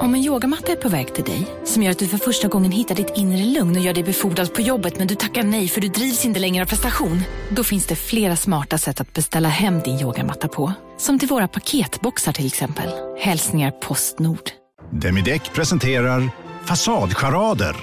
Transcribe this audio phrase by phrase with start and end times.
[0.00, 2.72] Om en yogamatta är på väg till dig, som gör att du för första gången
[2.72, 5.80] hittar ditt inre lugn och gör dig befordrad på jobbet men du tackar nej för
[5.80, 7.22] du drivs inte längre av prestation.
[7.50, 10.72] Då finns det flera smarta sätt att beställa hem din yogamatta på.
[10.98, 12.90] Som till våra paketboxar till exempel.
[13.20, 14.50] Hälsningar Postnord.
[14.90, 16.30] Demideck presenterar
[16.64, 17.76] Fasadcharader.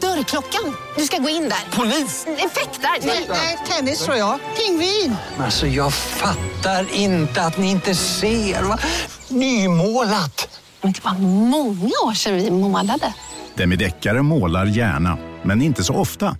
[0.00, 0.76] Dörrklockan.
[0.96, 1.76] Du ska gå in där.
[1.76, 2.26] Polis?
[2.26, 3.06] Effektar?
[3.28, 4.38] Nej, tennis tror jag.
[4.56, 5.16] Pingvin.
[5.38, 8.62] Alltså jag fattar inte att ni inte ser.
[8.62, 8.78] Va?
[9.28, 10.55] Nymålat!
[10.82, 11.18] Men det var
[11.50, 13.14] många år sedan vi målade.
[13.54, 16.36] Demideckare målar gärna, men inte så ofta.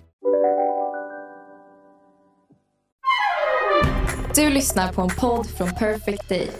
[4.35, 6.51] Du lyssnar på en podd från Perfect Day.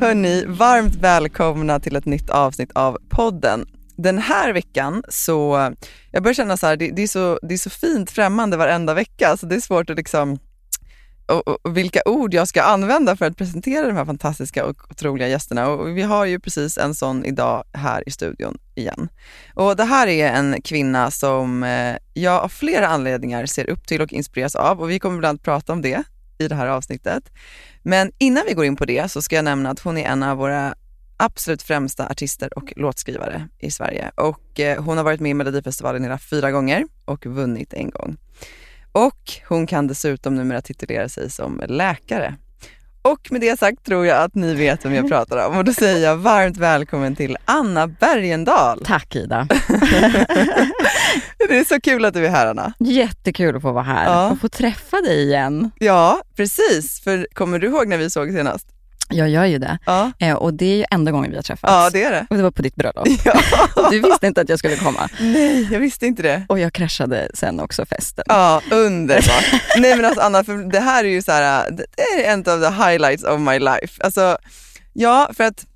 [0.00, 3.66] Hörni, varmt välkomna till ett nytt avsnitt av podden.
[3.96, 5.70] Den här veckan så,
[6.12, 8.94] jag börjar känna så här, det, det, är så, det är så fint främmande varenda
[8.94, 10.38] vecka så det är svårt att liksom,
[11.26, 15.28] och, och, vilka ord jag ska använda för att presentera de här fantastiska och otroliga
[15.28, 15.68] gästerna.
[15.68, 19.08] Och vi har ju precis en sån idag här i studion igen.
[19.54, 24.00] Och Det här är en kvinna som eh, jag av flera anledningar ser upp till
[24.00, 26.02] och inspireras av och vi kommer bland annat prata om det
[26.38, 27.30] i det här avsnittet.
[27.82, 30.22] Men innan vi går in på det så ska jag nämna att hon är en
[30.22, 30.74] av våra
[31.16, 34.10] absolut främsta artister och låtskrivare i Sverige.
[34.14, 38.16] Och eh, hon har varit med i Melodifestivalen hela fyra gånger och vunnit en gång.
[38.94, 42.34] Och hon kan dessutom numera titulera sig som läkare.
[43.02, 45.72] Och med det sagt tror jag att ni vet vem jag pratar om och då
[45.72, 48.82] säger jag varmt välkommen till Anna Bergendahl.
[48.84, 49.48] Tack Ida.
[51.48, 52.72] det är så kul att du är här Anna.
[52.78, 54.30] Jättekul att få vara här Ja.
[54.30, 55.70] och få träffa dig igen.
[55.78, 57.00] Ja, precis.
[57.00, 58.66] För kommer du ihåg när vi såg senast?
[59.08, 59.78] Jag gör ju det.
[59.86, 61.72] Ja, Eh, och det är ju enda gången vi har träffats.
[61.72, 62.26] ja det är det.
[62.30, 63.08] Och det var på ditt bröllop.
[63.24, 63.40] Ja.
[63.90, 65.08] Du visste inte att jag skulle komma.
[65.20, 66.42] Nej, jag visste inte det.
[66.48, 68.24] Och jag kraschade sen också festen.
[68.28, 69.44] Ja, underbart.
[69.78, 71.84] Nej men alltså Anna, för det här är ju så här, det
[72.24, 74.02] är en av the highlights of my life.
[74.04, 74.38] Alltså,
[74.92, 75.66] ja, för att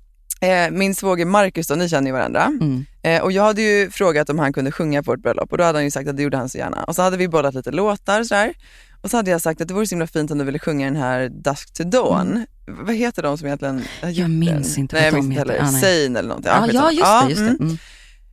[0.41, 2.43] eh, min svåger Marcus då, ni känner ju varandra.
[2.43, 2.85] Mm.
[3.03, 5.63] Eh, och jag hade ju frågat om han kunde sjunga på vårt bröllop och då
[5.63, 6.83] hade han ju sagt att det gjorde han så gärna.
[6.83, 8.53] Och så hade vi bollat lite låtar sådär.
[9.01, 10.85] Och så hade jag sagt att det vore så himla fint om du ville sjunga
[10.85, 12.45] den här Dusk to Dawn.
[12.67, 14.81] Vad heter de som egentligen har gjort Jag minns den?
[14.81, 15.53] inte Nej, vad de heter.
[15.53, 15.63] heller.
[15.77, 15.81] Ah.
[15.81, 16.51] Zayn eller någonting.
[16.51, 16.91] Ja, skitsamma.
[16.93, 17.41] ja, just det.
[17.41, 17.63] Just det.
[17.63, 17.67] mm.
[17.67, 17.77] Mm.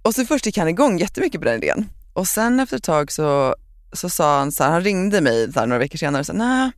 [0.03, 1.89] Och så först gick han igång jättemycket på den idén.
[2.13, 3.57] Och sen efter ett tag så,
[3.93, 6.71] så sa han så här, han ringde mig här, några veckor senare och sa, nej,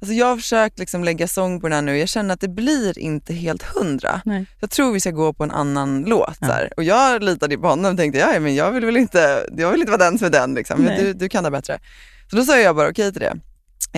[0.00, 2.48] alltså jag har försökt liksom lägga sång på den här nu, jag känner att det
[2.48, 4.20] blir inte helt hundra.
[4.24, 4.46] Nej.
[4.60, 6.36] Jag tror vi ska gå på en annan låt.
[6.40, 6.72] Här.
[6.76, 9.80] Och jag litade på honom och tänkte, ja men jag vill väl inte, jag vill
[9.80, 10.84] inte vara den som är den, liksom.
[10.84, 11.78] du, du kan det bättre.
[12.32, 13.36] Så då sa jag bara okej till det.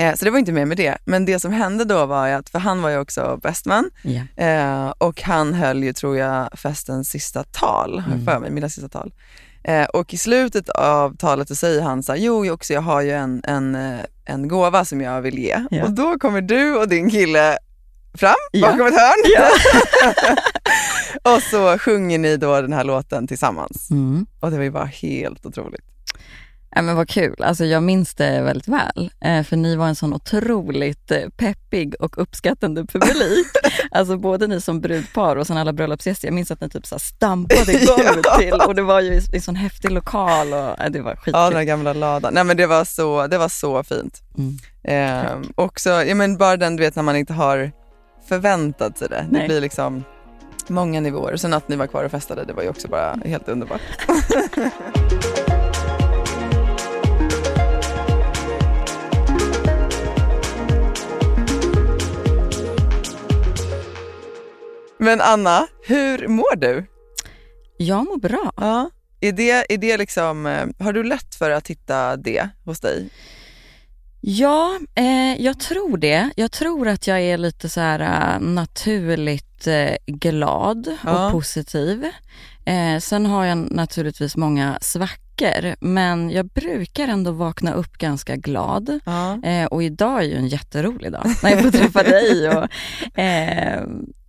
[0.03, 0.99] Eh, så det var inte mer med det.
[1.05, 4.45] Men det som hände då var att, för han var ju också bestman, Ja.
[4.45, 8.89] Eh, och han höll ju, tror jag, festens sista tal, jag för mig, mina sista
[8.89, 9.13] tal.
[9.65, 13.01] Eh, och i slutet av talet så säger han så här, jo också jag har
[13.01, 15.61] ju en, en, eh, en gåva som jag vill ge.
[15.71, 15.85] Ja.
[15.85, 17.59] Och då kommer du och din kille
[18.15, 18.71] fram Ja.
[18.71, 19.47] bakom ett hörn.
[21.37, 23.91] och så sjunger ni då den här låten tillsammans.
[23.91, 24.27] Mm.
[24.41, 25.85] Och det var ju bara helt otroligt.
[26.75, 27.43] Ja, men vad kul.
[27.43, 29.11] Alltså, jag minns det väldigt väl.
[29.21, 33.47] Eh, för ni var en sån otroligt eh, peppig och uppskattande publik.
[33.91, 36.29] alltså både ni som brudpar och sen alla bröllopsgäster.
[36.29, 38.37] Jag minns att ni typ så stampade i golvet Ja.
[38.39, 40.53] till och det var ju i, i sån häftig lokal.
[40.53, 41.33] Och, eh, det var skitkul.
[41.35, 42.35] Ja, den gamla ladan.
[42.35, 44.21] Nej men det var så, det var så fint.
[44.39, 44.59] Mm.
[44.85, 47.73] Eh, också, ja, men bara den du vet när man inte har
[48.29, 49.27] förväntat sig det.
[49.31, 49.47] Det Nej.
[49.49, 50.05] blir liksom
[50.69, 51.37] många nivåer.
[51.37, 53.81] Sen att ni var kvar och festade, det var ju också bara helt underbart.
[65.05, 66.87] Men Anna, hur mår du?
[67.77, 68.53] Jag mår bra.
[68.57, 68.91] Ja.
[69.21, 73.09] Är det, är det liksom, eh, har du lätt för att hitta det hos dig?
[74.21, 76.31] Ja, eh, jag tror det.
[76.37, 81.27] Jag tror att jag är lite så här eh, naturligt eh, glad Ja.
[81.27, 82.05] och positiv.
[82.67, 89.01] Eh, sen har jag naturligtvis många svackor, men jag brukar ändå vakna upp ganska glad.
[89.07, 89.43] Ja.
[89.43, 92.49] Eh, och idag är ju en jätterolig dag när jag får träffa dig.
[92.49, 92.69] Och,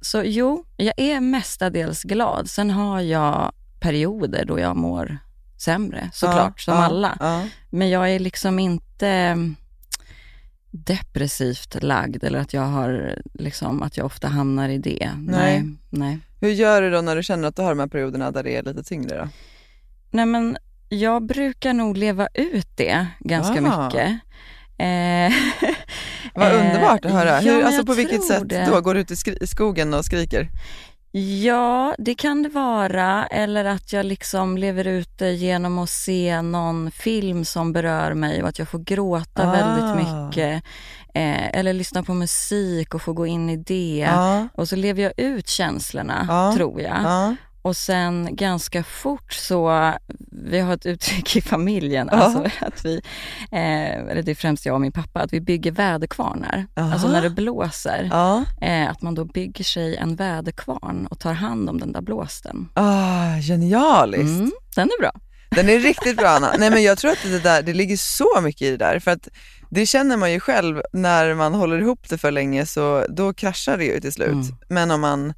[0.05, 2.49] så jo, jag är mestadels glad.
[2.49, 5.17] Sen har jag perioder då jag mår
[5.57, 7.17] sämre, såklart, som ja, alla.
[7.19, 7.47] Ja.
[7.69, 9.55] Men jag är liksom inte mm,
[10.71, 15.11] depressivt lagd eller att jag har liksom, att jag ofta hamnar i det.
[15.17, 15.63] Nej.
[15.63, 15.77] Nej.
[15.89, 16.19] Nej.
[16.41, 18.55] Hur gör du då när du känner att du har de här perioderna där det
[18.55, 19.17] är lite tyngre?
[19.17, 19.27] Då?
[20.11, 20.57] Nej men
[20.89, 24.19] jag brukar nog leva ut det ganska mycket.
[24.77, 25.33] Eh,
[26.33, 27.29] Vad eh, underbart att höra.
[27.29, 28.65] ja, Hur, men alltså på vilket sätt det.
[28.71, 28.81] då?
[28.81, 30.49] Går du ut i skogen och skriker?
[31.43, 33.25] Ja, det kan det vara.
[33.25, 38.43] Eller att jag liksom lever ut det genom att se någon film som berör mig
[38.43, 39.51] och att jag får gråta Ah.
[39.51, 40.63] väldigt mycket.
[41.13, 44.05] Eh, eller lyssna på musik och få gå in i det.
[44.09, 44.47] Ja.
[44.53, 46.53] Och så lever jag ut känslorna, Ja.
[46.55, 47.35] tror jag.
[47.65, 49.93] Och sen ganska fort så,
[50.31, 52.17] vi har ett uttryck i familjen, Ja.
[52.17, 53.01] alltså att vi,
[53.51, 56.67] eh, eller det är främst jag och min pappa, att vi bygger väderkvarnar.
[56.75, 56.93] Aha.
[56.93, 58.09] Alltså när det blåser,
[58.61, 62.69] eh, att man då bygger sig en väderkvarn och tar hand om den där blåsten.
[62.73, 64.39] Ah, genialiskt.
[64.39, 65.11] Mm, den är bra.
[65.49, 66.53] Den är riktigt bra Anna.
[66.59, 68.99] Nej men jag tror att det, där, det ligger så mycket i det där.
[68.99, 69.27] För att
[69.69, 73.77] det känner man ju själv när man håller ihop det för länge så då kraschar
[73.77, 74.29] det ju till slut.
[74.29, 74.55] Mm.
[74.69, 75.33] Men om man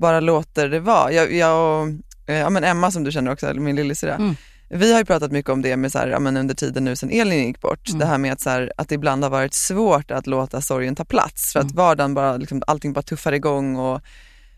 [0.00, 1.12] bara låter det vara.
[1.12, 1.88] Jag, jag och
[2.26, 4.14] eh, ja, men Emma som du känner också, min lillasyrra.
[4.14, 4.36] Mm.
[4.68, 6.96] Vi har ju pratat mycket om det med så här, ja, men under tiden nu
[6.96, 7.88] sen Elin gick bort.
[7.88, 7.98] Mm.
[7.98, 10.94] Det här med att, så här, att det ibland har varit svårt att låta sorgen
[10.96, 11.52] ta plats.
[11.52, 11.76] För att Mm.
[11.76, 14.00] vardagen bara, liksom, allting bara tuffar igång och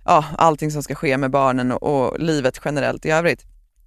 [0.05, 3.45] ja, allting som ska ske med barnen och, och livet generellt i övrigt.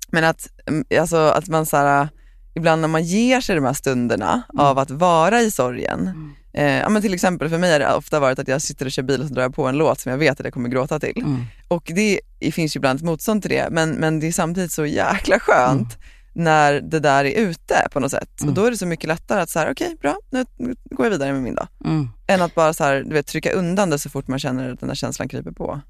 [0.10, 2.08] Men att, mm, alltså, att man så här,
[2.54, 4.66] ibland när man ger sig de här stunderna Mm.
[4.66, 6.34] av att vara i sorgen.
[6.54, 8.92] Eh, ja, men till exempel för mig har det ofta varit att jag sitter och
[8.92, 10.70] kör bil och så drar jag på en låt som jag vet att jag kommer
[10.70, 11.18] gråta till.
[11.18, 11.44] Mm.
[11.68, 14.72] Och det, det finns ju ibland ett motstånd till det, men, men det är samtidigt
[14.72, 15.98] så jäkla skönt
[16.34, 18.42] när det där är ute på något sätt.
[18.42, 18.50] Mm.
[18.50, 21.06] Och då är det så mycket lättare att så här, okej bra, nu nu går
[21.06, 21.68] jag vidare med min dag.
[21.86, 22.10] Mm.
[22.28, 24.80] Än att bara så här, du vet, trycka undan det så fort man känner att
[24.80, 25.82] den där känslan kryper på.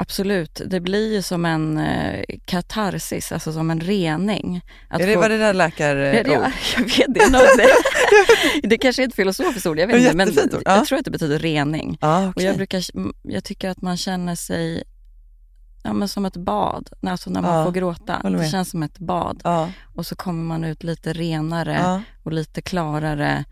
[0.00, 4.60] Absolut, det blir ju som en eh, katarsis, alltså som en rening.
[4.88, 5.96] Att är det få- vad det där läkar...
[5.96, 6.44] Ja, det, ord?
[6.76, 7.40] jag vet det, nog
[8.62, 8.68] det.
[8.68, 10.28] det kanske är ett filosofiskt ord, jag vet Ja, inte, men.
[10.52, 10.60] Ja.
[10.76, 11.98] jag tror att det betyder rening.
[12.00, 12.44] Ja, Och okej.
[12.44, 12.82] jag, brukar,
[13.22, 14.82] jag tycker att man känner sig
[15.82, 18.30] ja, men som ett bad, alltså när man Ja, får gråta.
[18.38, 19.40] Det känns som ett bad.
[19.44, 23.44] ja, Och så kommer man ut lite renare ja, och lite klarare,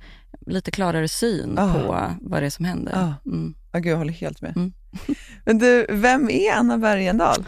[0.46, 1.72] lite klarare syn Ja.
[1.72, 2.92] på vad det är som händer.
[2.94, 3.30] Ja.
[3.30, 3.54] Mm.
[3.72, 4.56] ja, gud jag håller helt med.
[4.56, 4.72] Mm.
[5.44, 7.44] Men du, vem är Anna Bergendahl?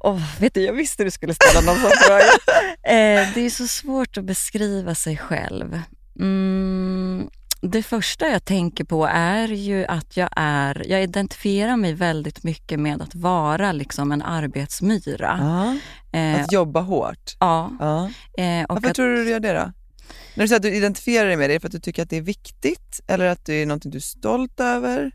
[0.00, 2.22] Åh, vet du, jag visste du skulle ställa någon sån fråga.
[2.84, 5.80] Eh, det är så svårt att beskriva sig själv.
[6.20, 7.28] Mm,
[7.60, 12.80] det första jag tänker på är ju att jag är, jag identifierar mig väldigt mycket
[12.80, 15.36] med att vara liksom en arbetsmyra.
[15.40, 15.76] Ja,
[16.18, 17.36] Eh, att jobba hårt.
[17.40, 18.10] ja, Ja.
[18.42, 19.72] eh, Varför att, tror du du gör det då?
[20.34, 22.02] När du säger att du identifierar dig med det, är det för att du tycker
[22.02, 23.00] att det är viktigt?
[23.06, 25.10] Eller att det är något du är stolt över?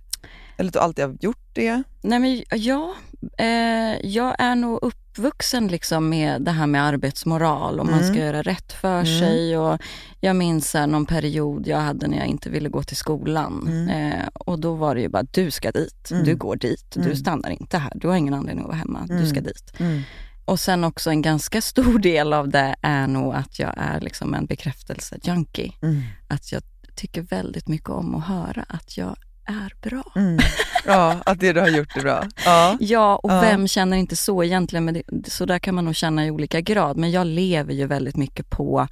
[0.57, 1.83] Eller att du alltid har gjort det?
[2.01, 2.93] Nej men ja,
[3.37, 8.13] eh, jag är nog uppvuxen liksom med det här med arbetsmoral och man Mm.
[8.13, 9.19] ska göra rätt för Mm.
[9.19, 9.57] sig.
[9.57, 9.81] Och
[10.19, 13.63] jag minns här någon period jag hade när jag inte ville gå till skolan.
[13.67, 14.11] Mm.
[14.11, 16.23] Eh, och då var det ju bara, du ska dit, Mm.
[16.23, 17.09] du går dit, Mm.
[17.09, 19.43] du stannar inte här, du har ingen anledning att vara hemma, du ska Mm.
[19.43, 19.73] dit.
[19.79, 20.01] Mm.
[20.45, 24.33] Och sen också en ganska stor del av det är nog att jag är liksom
[24.33, 25.71] en bekräftelse-junkie.
[25.81, 26.01] Mm.
[26.27, 26.61] Att jag
[26.95, 29.15] tycker väldigt mycket om att höra att jag
[29.47, 30.03] är bra.
[30.15, 30.37] Mm.
[30.85, 32.23] Ja, att det du har gjort är bra.
[32.45, 32.77] Ja.
[32.79, 33.41] Ja, och Ja.
[33.41, 34.85] vem känner inte så egentligen?
[34.85, 36.97] Men det, så där kan man nog känna i olika grad.
[36.97, 38.87] Men jag lever ju väldigt mycket på,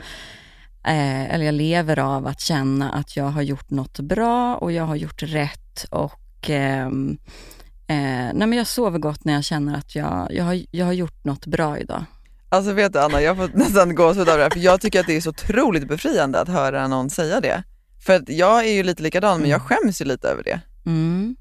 [0.83, 4.83] eh, eller jag lever av att känna att jag har gjort något bra och jag
[4.83, 5.85] har gjort rätt.
[5.89, 7.17] Och ehm,
[7.87, 7.95] eh,
[8.33, 11.23] nej men jag sover gott när jag känner att jag, jag, har, jag har gjort
[11.25, 12.05] något bra idag.
[12.49, 15.07] Alltså vet du Anna, jag fått nästan gåshud av det här, för jag tycker att
[15.07, 17.63] det är så otroligt befriande att höra någon säga det.
[18.05, 20.59] För att jag är ju lite likadan, men jag skäms ju lite över det.
[20.85, 21.35] Mm.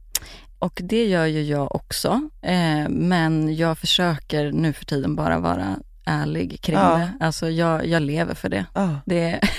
[0.59, 2.29] Och det gör ju jag också.
[2.43, 5.77] Eh, men jag försöker nu för tiden bara vara
[6.07, 6.97] ärlig kring Ja.
[6.99, 7.25] det.
[7.25, 8.67] Alltså jag, jag lever för det.
[8.75, 9.01] Ja.
[9.07, 9.41] det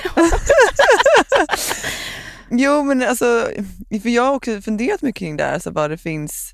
[2.52, 3.50] Jo men alltså,
[4.02, 6.54] för jag har också funderat mycket kring det här, alltså vad det finns,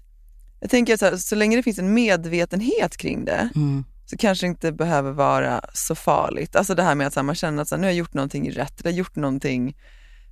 [0.60, 3.84] jag tänker att så, här, så länge det finns en medvetenhet kring det, mm.
[4.06, 6.56] så kanske det inte behöver vara så farligt.
[6.56, 8.14] Alltså det här med att här, man känner att så här, nu har jag gjort
[8.14, 9.76] någonting rätt, eller gjort någonting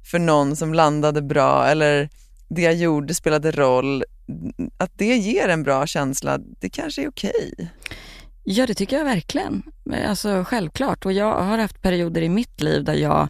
[0.03, 2.09] för någon som landade bra, eller
[2.47, 4.03] det jag gjorde spelade roll.
[4.77, 7.71] Att det ger en bra känsla, det kanske är okej.
[8.43, 9.63] Ja, det tycker jag verkligen.
[10.07, 11.05] Alltså självklart.
[11.05, 13.27] Och jag har haft perioder i mitt liv där jag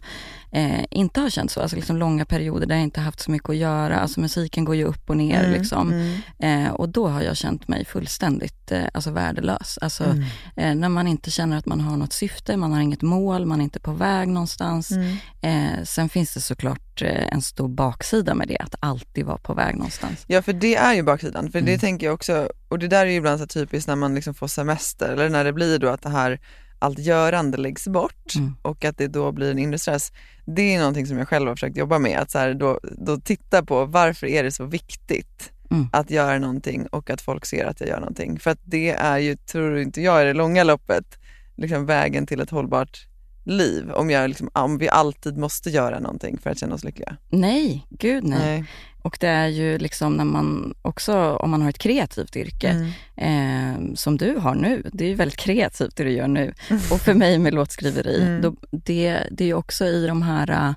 [0.52, 1.60] eh, inte har känt så.
[1.60, 3.98] Alltså liksom långa perioder där jag inte haft så mycket att göra.
[4.00, 5.92] Alltså musiken går ju upp och ner Mm, liksom.
[5.92, 9.78] mm, Eh, och då har jag känt mig fullständigt eh, alltså värdelös.
[9.82, 10.24] Alltså mm,
[10.56, 13.60] eh, när man inte känner att man har något syfte, man har inget mål, man
[13.60, 14.90] är inte på väg någonstans.
[14.90, 15.16] mm.
[15.42, 19.54] Eh, sen finns det såklart eh, en stor baksida med det, att alltid vara på
[19.54, 20.24] väg någonstans.
[20.26, 21.80] Ja för det är ju baksidan, för det Mm.
[21.80, 24.48] tänker jag också, och det där är ju ibland så typiskt när man liksom får
[24.48, 26.40] semester, eller när det blir då att det här
[26.80, 28.54] allt görande läggs bort Mm.
[28.62, 30.12] och att det då blir en inre stress.
[30.46, 33.16] Det är någonting som jag själv har försökt jobba med, att så här då, då
[33.16, 35.88] titta på varför är det så viktigt Mm.
[35.92, 38.38] att göra någonting och att folk ser att jag gör någonting.
[38.38, 41.18] För att det är ju, tror inte jag, i det långa loppet,
[41.56, 43.06] liksom vägen till ett hållbart
[43.44, 43.90] liv.
[43.90, 47.16] Om, jag liksom, om vi alltid måste göra någonting för att känna oss lyckliga.
[47.28, 48.64] Nej, gud nej.
[49.02, 52.68] Och det är ju liksom när man också, om man har ett kreativt yrke,
[53.16, 53.90] Mm.
[53.90, 56.52] eh, som du har nu, det är ju väldigt kreativt det du gör nu.
[56.92, 58.42] Och för mig med låtskriveri, Mm.
[58.42, 60.72] då, det, det är ju också i de här eh,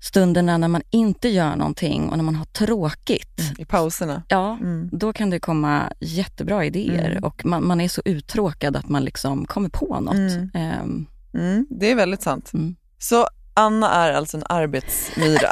[0.00, 3.40] stunderna när man inte gör någonting och när man har tråkigt.
[3.58, 4.22] I pauserna.
[4.28, 4.88] Ja, Mm.
[4.92, 7.24] då kan det komma jättebra idéer Mm.
[7.24, 10.14] och man, man är så uttråkad att man liksom kommer på något.
[10.54, 11.06] Mm.
[11.34, 12.50] Mm, det är väldigt sant.
[12.54, 12.76] Mm.
[12.98, 15.48] Så Anna är alltså en arbetsmyra.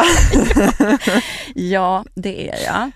[1.55, 2.91] ja, det är jag.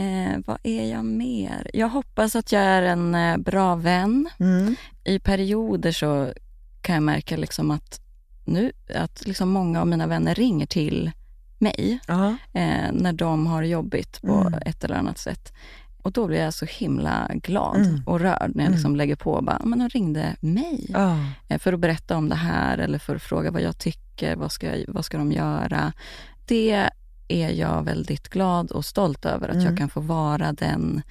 [0.00, 1.70] Eh, vad är jag mer?
[1.74, 4.28] Jag hoppas att jag är en eh, bra vän.
[4.40, 4.76] Mm.
[5.04, 6.32] I perioder så
[6.82, 8.00] kan jag märka liksom att,
[8.44, 11.10] nu, att liksom många av mina vänner ringer till
[11.58, 11.98] mig
[12.52, 14.54] eh, när de har jobbigt på Mm.
[14.66, 15.52] ett eller annat sätt.
[16.02, 18.02] Och då blir jag så himla glad Mm.
[18.06, 20.86] och rörd när jag liksom lägger på och bara, men de ringde mig
[21.48, 24.02] eh, för att berätta om det här eller för att fråga vad jag tycker,
[24.36, 25.92] vad ska, vad ska de göra?
[26.46, 26.88] Det
[27.28, 29.66] är jag väldigt glad och stolt över att Mm.
[29.66, 31.02] jag kan få vara den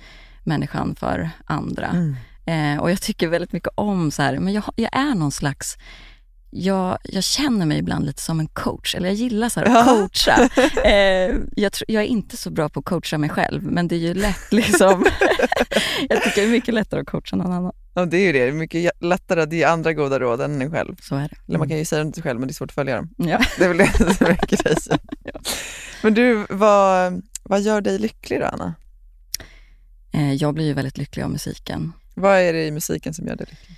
[0.43, 1.87] människan för andra.
[1.87, 2.15] Mm.
[2.45, 5.77] Eh, och jag tycker väldigt mycket om så här, men jag, jag är någon slags
[6.51, 10.49] jag, jag känner mig ibland lite som en coach, eller jag gillar så att coacha.
[10.85, 13.95] Eh, jag, tror- jag är inte så bra på att coacha mig själv, men det
[13.95, 15.05] är ju lätt liksom.
[16.09, 17.73] jag tycker det är mycket lättare att coacha någon annan.
[17.93, 18.39] Ja, det är ju det.
[18.39, 20.95] Det är mycket lättare att ge andra goda råd än en själv.
[21.01, 21.35] Så är det.
[21.47, 22.95] Eller man kan ju säga dem till sig själv, men det är svårt att följa
[22.95, 23.09] dem.
[23.17, 23.39] Ja.
[23.57, 24.99] Det är väl det som är grejen.
[26.03, 28.73] Men du, vad, vad gör dig lycklig då, Anna?
[30.13, 31.93] Eh, jag blir ju väldigt lycklig av musiken.
[32.15, 33.77] Vad är det i musiken som gör dig lycklig?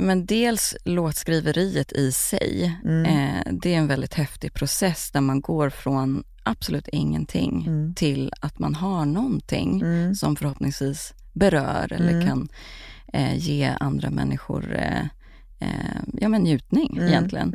[0.00, 2.78] Men dels låtskriveriet i sig.
[2.84, 3.04] Mm.
[3.04, 7.94] Eh, det är en väldigt häftig process där man går från absolut ingenting Mm.
[7.94, 10.14] till att man har någonting Mm.
[10.14, 12.26] som förhoppningsvis berör eller Mm.
[12.26, 12.48] kan
[13.12, 15.00] eh, ge andra människor eh,
[15.60, 17.08] eh, ja, men njutning Mm.
[17.08, 17.54] egentligen.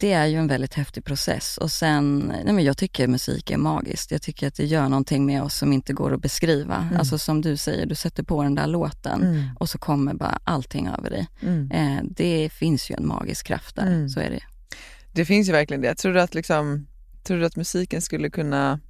[0.00, 1.58] Det är ju en väldigt häftig process.
[1.58, 4.10] Och sen, nej men jag tycker musik är magiskt.
[4.10, 6.76] Jag tycker att det gör någonting med oss som inte går att beskriva.
[6.76, 6.96] Mm.
[6.96, 9.42] Alltså som du säger, du sätter på den där låten Mm.
[9.58, 11.26] och så kommer bara allting över dig.
[11.42, 11.70] Mm.
[11.70, 14.08] Eh, det finns ju en magisk kraft där, Mm.
[14.08, 14.40] så är det.
[15.12, 15.94] Det finns ju verkligen det.
[15.94, 16.86] Tror du att, liksom,
[17.24, 18.80] tror du att musiken skulle kunna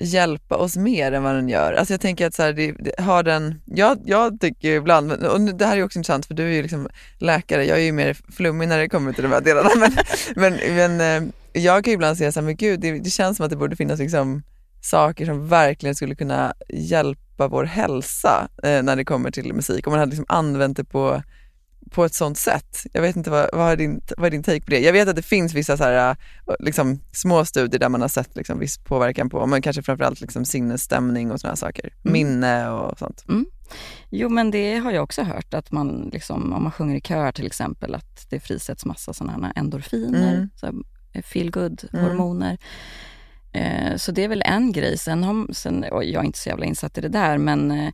[0.00, 1.72] hjälpa oss mer än vad den gör?
[1.72, 5.40] Alltså jag tänker att så här, det, det, har den, jag, jag tycker ibland, och
[5.40, 6.88] det här är också intressant för du är ju liksom
[7.18, 9.92] läkare, jag är ju mer flummig när det kommer till de här delarna, men,
[10.36, 13.36] men, men eh, jag kan ju ibland säga så här, men gud, det, det känns
[13.36, 14.42] som att det borde finnas liksom
[14.82, 19.86] saker som verkligen skulle kunna hjälpa vår hälsa eh, när det kommer till musik.
[19.86, 21.22] Om man hade liksom använt det på,
[21.90, 22.86] på ett sånt sätt.
[22.92, 24.80] Jag vet inte, vad, vad, är din, vad är din take på det?
[24.80, 28.08] Jag vet att det finns vissa så här, eh, liksom, små studier där man har
[28.08, 31.84] sett liksom, viss påverkan på, men kanske framförallt liksom, sinnesstämning och sådana saker.
[32.04, 32.12] Mm.
[32.12, 33.24] Minne och sånt.
[34.10, 37.32] Jo, men det har jag också hört, att man liksom, om man sjunger i kör
[37.32, 40.50] till exempel, att det frisätts massa sådana endorfiner, Mm.
[40.56, 40.82] så
[41.22, 42.52] feel good-hormoner.
[42.52, 42.58] Eh,
[43.96, 44.98] Så det är väl en grej.
[44.98, 47.90] Sen, har, sen och jag är inte så jävla insatt i det där, men eh,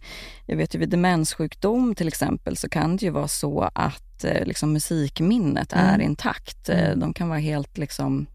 [0.47, 4.45] jag vet ju vid demenssjukdom till exempel så kan det ju vara så att eh,
[4.47, 5.87] liksom, musikminnet Mm.
[5.87, 6.69] är intakt.
[6.69, 7.01] Eh, Mm.
[7.01, 8.27] De kan vara helt liksom,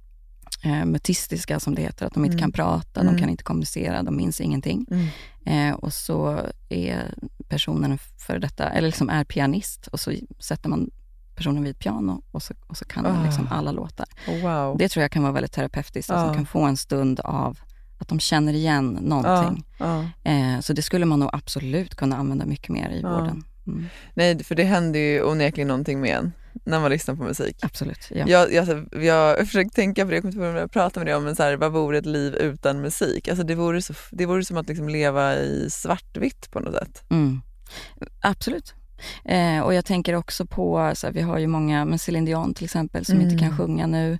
[0.63, 2.41] eh, mutistiska som det heter, att de inte Mm.
[2.41, 3.13] kan prata, Mm.
[3.13, 4.85] de kan inte kommunicera, de minns ingenting.
[4.91, 5.07] Mm.
[5.69, 7.13] Eh, och så är
[7.47, 7.97] personen
[8.27, 10.89] för detta, eller liksom är pianist och så sätter man
[11.39, 13.55] personen vid ett piano och så, och så kan den liksom Ah.
[13.55, 14.05] alla låtar.
[14.27, 14.77] Oh, wow.
[14.77, 16.25] Det tror jag kan vara väldigt terapeutiskt, att Ja.
[16.27, 17.59] de kan få en stund av
[17.97, 19.65] att de känner igen någonting.
[19.77, 20.05] Ja.
[20.23, 23.43] Eh, så det skulle man nog absolut kunna använda mycket mer i vården.
[23.67, 26.31] Mm, Nej, för det händer ju onekligen någonting med en
[26.65, 27.57] när man lyssnar på musik.
[27.61, 28.07] absolut.
[28.11, 28.25] Ja.
[28.27, 30.99] Jag, jag, jag har försökt tänka på det, jag kommer inte ihåg om jag pratade
[30.99, 33.27] med dig om, men så här, vad vore ett liv utan musik?
[33.27, 37.03] Alltså det vore, så, det vore som att liksom leva i svartvitt på något sätt.
[37.09, 37.41] Mm.
[38.21, 38.73] Absolut.
[39.25, 42.53] Eh, och jag tänker också på, så här, vi har ju många, men Céline Dion
[42.53, 43.39] till exempel, som inte Mm.
[43.49, 44.17] kan sjunga nu.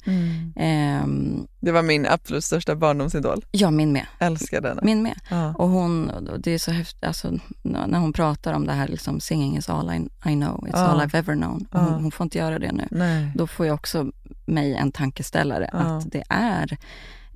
[0.56, 3.46] Ehm, Det var min absolut största barndomsidol.
[3.52, 4.06] ja, min med.
[4.20, 4.82] Älskade henne.
[4.84, 5.20] Min med.
[5.30, 5.54] Ja.
[5.58, 6.12] Och hon,
[6.44, 7.32] det är så häftigt, alltså,
[7.62, 10.80] när hon pratar om det här, liksom, singing is all I, I know, it's Ja.
[10.80, 11.66] all I've ever known.
[11.72, 11.80] Och Ja.
[11.80, 12.88] Hon, hon får inte göra det nu.
[12.92, 13.32] Nej.
[13.36, 14.12] Då får jag också
[14.46, 15.80] mig en tankeställare Ja.
[15.80, 16.78] att det är,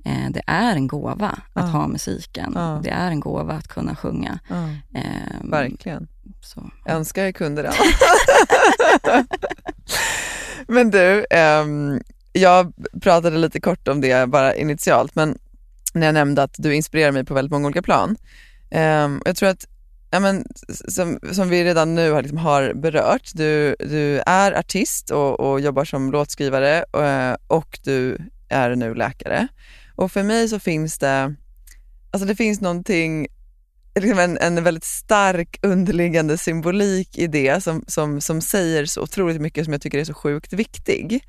[0.04, 1.60] eh, det är en gåva att Ja.
[1.62, 2.52] ha musiken.
[2.54, 2.80] Ja.
[2.82, 4.38] Det är en gåva att kunna sjunga.
[4.48, 4.56] Ja,
[4.98, 6.08] Ehm, verkligen.
[6.40, 6.70] Så.
[6.86, 7.72] Önskar jag kunde det.
[10.68, 12.00] men du, ehm,
[12.32, 15.38] jag pratade lite kort om det bara initialt, men
[15.94, 18.16] när jag nämnde att du inspirerar mig på väldigt många olika plan.
[18.70, 19.66] Ehm, jag tror att,
[20.10, 25.10] ja, men, som, som vi redan nu har, liksom, har berört, du, du är artist
[25.10, 29.48] och, och jobbar som låtskrivare eh, och du är nu läkare.
[29.96, 31.34] Och för mig så finns det,
[32.10, 33.26] alltså det finns någonting
[33.94, 39.40] liksom en, en väldigt stark underliggande symbolik i det som, som, som säger så otroligt
[39.40, 41.24] mycket som jag tycker är så sjukt viktig.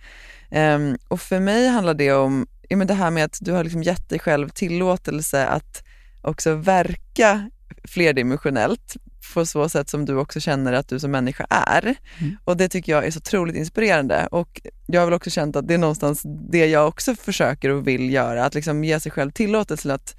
[0.51, 3.63] Ehm, och för mig handlar det om ja, men det här med att du har
[3.63, 5.83] liksom gett dig själv tillåtelse att
[6.21, 7.49] också verka
[7.83, 8.97] flerdimensionellt
[9.33, 11.95] på så sätt som du också känner att du som människa är.
[12.19, 12.37] Mm.
[12.43, 14.27] Och det tycker jag är så otroligt inspirerande.
[14.31, 17.87] Och jag har väl också känt att det är någonstans det jag också försöker och
[17.87, 20.15] vill göra, att liksom ge sig själv tillåtelse till att,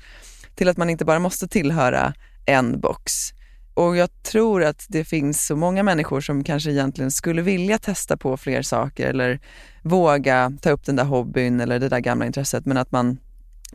[0.54, 2.14] till att man inte bara måste tillhöra
[2.46, 3.32] en box.
[3.74, 8.16] Och jag tror att det finns så många människor som kanske egentligen skulle vilja testa
[8.16, 9.40] på fler saker eller
[9.82, 13.18] våga ta upp den där hobbyn eller det där gamla intresset men att man,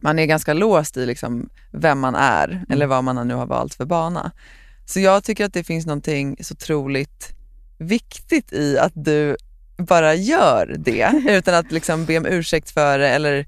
[0.01, 3.73] man är ganska låst i liksom vem man är eller vad man nu har valt
[3.73, 4.31] för bana.
[4.85, 7.35] Så jag tycker att det finns någonting så otroligt
[7.77, 9.37] viktigt i att du
[9.77, 13.47] bara gör det utan att liksom be om ursäkt för det eller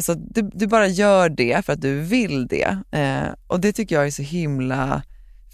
[0.00, 2.78] alltså, du, du bara gör det för att du vill det.
[2.90, 5.02] Eh, och det tycker jag är så himla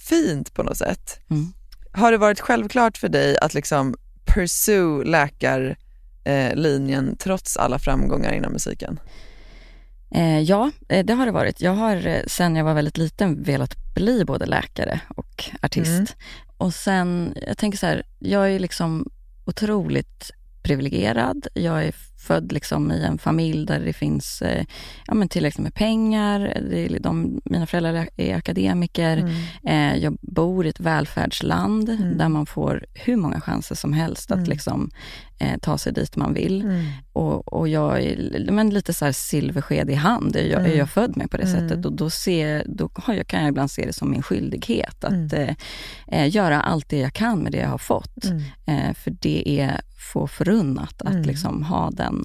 [0.09, 1.21] fint på något sätt.
[1.31, 1.53] Mm.
[1.93, 9.01] Har det varit självklart för dig att liksom pursue läkarlinjen trots alla framgångar inom musiken?
[10.11, 11.61] Eh, ja, eh, det har det varit.
[11.61, 15.89] Jag har eh, sen jag var väldigt liten velat bli både läkare och artist.
[15.89, 16.07] Mm.
[16.57, 19.11] Och sen, jag tänker så här, jag är liksom
[19.45, 20.31] otroligt
[20.63, 21.47] privilegierad.
[21.55, 21.95] Jag är
[22.27, 24.65] född liksom i en familj där det finns eh,
[25.07, 26.41] ja, men tillräckligt med pengar.
[26.71, 29.17] Det är, de, mina föräldrar är akademiker.
[29.17, 29.33] Mm.
[29.95, 32.19] Eh, jag bor i ett välfärdsland Mm.
[32.19, 34.49] där man får hur många chanser som helst att Mm.
[34.51, 34.91] liksom,
[35.39, 36.63] eh, ta sig dit man vill.
[36.63, 36.85] Mm.
[37.13, 40.73] Och, och jag är men lite så här silversked i hand, jag, Mm.
[40.73, 41.87] är jag född med på det sättet.
[41.87, 45.33] Och då, ser, då har jag, kan jag ibland se det som min skyldighet att
[45.33, 45.55] eh,
[46.09, 48.25] eh, göra allt det jag kan med det jag har fått.
[48.67, 49.81] Eh, för det är
[50.13, 52.16] få förunnat att liksom ha den,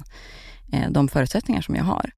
[0.73, 2.11] eh, de förutsättningar som jag har.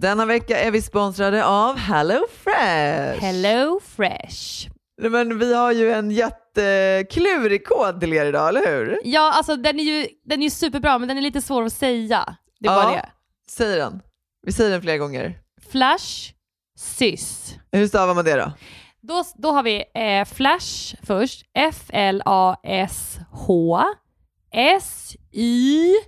[0.00, 3.20] Denna vecka är vi sponsrade av Hello Fresh.
[3.20, 4.68] Hello Fresh.
[5.02, 8.98] Men vi har ju en jätteklurig kod till er idag, eller hur?
[9.04, 11.72] Ja, alltså den är ju den är ju superbra men den är lite svår att
[11.72, 12.36] säga.
[12.60, 12.82] Det är Ja.
[12.82, 13.08] bara det.
[13.48, 14.00] Säg den.
[14.46, 15.38] Vi säger den flera gånger.
[15.70, 16.32] Flash,
[16.78, 17.54] sys.
[17.72, 18.52] Hur stavar man det då?
[19.02, 21.46] Då, då har vi eh, Flash först.
[21.54, 22.62] F-L-A-S-H
[24.52, 26.02] S-Y-S.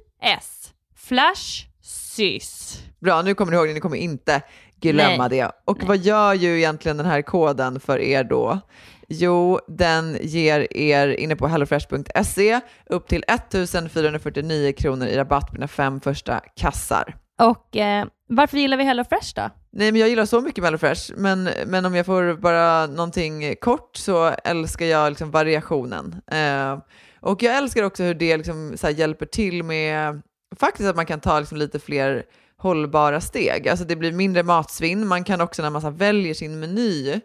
[0.97, 2.79] Flash, sys.
[3.01, 4.43] Bra, nu kommer ni ihåg det, ni kommer inte
[4.81, 5.39] glömma Nej.
[5.39, 5.51] det.
[5.65, 8.61] Och vad gör ju egentligen den här koden för er då?
[9.09, 15.69] Jo, den ger er inne på hellofresh.se upp till 1449 kronor i rabatt på dina
[15.69, 17.17] fem första kassar.
[17.43, 19.51] Och eh, varför gillar vi Hello Fresh då?
[19.73, 23.97] Nej, men jag gillar så mycket Mellofresh, men, men om jag får bara någonting kort
[23.97, 26.21] så älskar jag liksom variationen.
[26.27, 26.79] Eh,
[27.21, 30.23] och jag älskar också hur det liksom här hjälper till med
[30.61, 32.23] faktiskt att man kan ta liksom lite fler
[32.57, 33.69] hållbara steg.
[33.69, 35.07] Alltså det blir mindre matsvinn.
[35.07, 37.21] Man kan också när man så här väljer sin meny,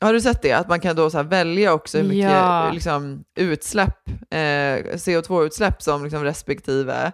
[0.00, 0.52] har du sett det?
[0.52, 2.70] Att man kan då så välja också hur mycket Ja.
[2.72, 7.12] liksom, utsläpp, eh, CO2-utsläpp som liksom respektive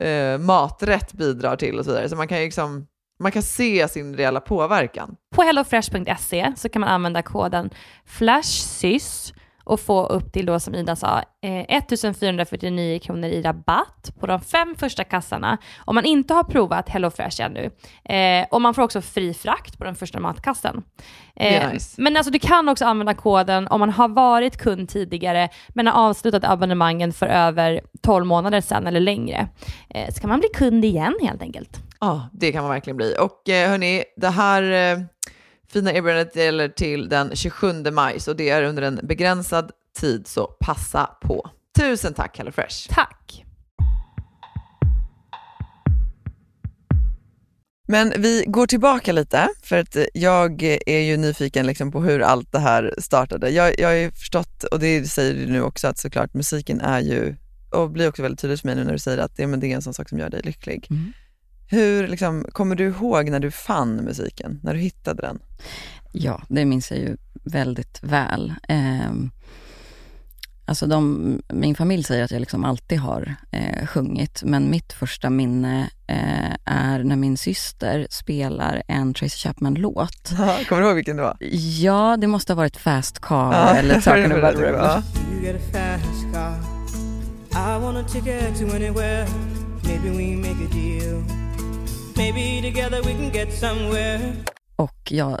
[0.00, 2.08] eh, maträtt bidrar till och så vidare.
[2.08, 2.86] Så man kan ju liksom
[3.22, 5.16] man kan se sin reella påverkan.
[5.34, 7.70] På hellofresh.se så kan man använda koden
[8.06, 14.26] FLASHSYS och få upp till då som Ida sa eh, 1449 kronor i rabatt på
[14.26, 17.70] de fem första kassarna om man inte har provat HelloFresh ännu.
[18.04, 20.82] Eh, och man får också fri frakt på den första matkassen.
[21.36, 22.02] Eh, nice.
[22.02, 26.08] Men alltså du kan också använda koden om man har varit kund tidigare men har
[26.08, 29.48] avslutat abonnemangen för över 12 månader sedan eller längre.
[29.90, 31.78] Eh, så kan man bli kund igen helt enkelt.
[32.00, 33.16] Ja, det kan man verkligen bli.
[33.20, 34.98] Och eh, hörni, det här eh,
[35.72, 40.46] fina erbjudandet gäller till den 27 maj, så det är under en begränsad tid, så
[40.46, 41.50] passa på.
[41.78, 42.88] Tusen tack HelloFresh!
[42.88, 43.44] Tack!
[47.88, 52.52] Men vi går tillbaka lite, för att jag är ju nyfiken liksom på hur allt
[52.52, 53.50] det här startade.
[53.50, 57.00] Jag, jag har ju förstått, och det säger du nu också, att såklart musiken är
[57.00, 57.36] ju,
[57.70, 59.72] och blir också väldigt tydligt för mig nu när du säger att det, men det
[59.72, 60.86] är en sån sak som gör dig lycklig.
[60.90, 61.12] Mm.
[61.72, 65.38] Hur, liksom, kommer du ihåg när du fann musiken, när du hittade den?
[66.12, 68.54] Ja, det minns jag ju väldigt väl.
[68.68, 69.12] Eh,
[70.64, 75.30] alltså de, min familj säger att jag liksom alltid har eh, sjungit, men mitt första
[75.30, 80.30] minne eh, är när min syster spelar en Tracy Chapman-låt.
[80.68, 81.36] kommer du ihåg vilken det var?
[81.80, 85.02] Ja, det måste ha varit Fast Car Ja, eller Talking about var det, ja.
[85.32, 86.54] You get a fast car.
[87.52, 89.26] I want a ticket to anywhere.
[89.84, 91.41] Maybe we make a deal.
[92.16, 94.32] Maybe together we can get somewhere.
[94.76, 95.38] Och jag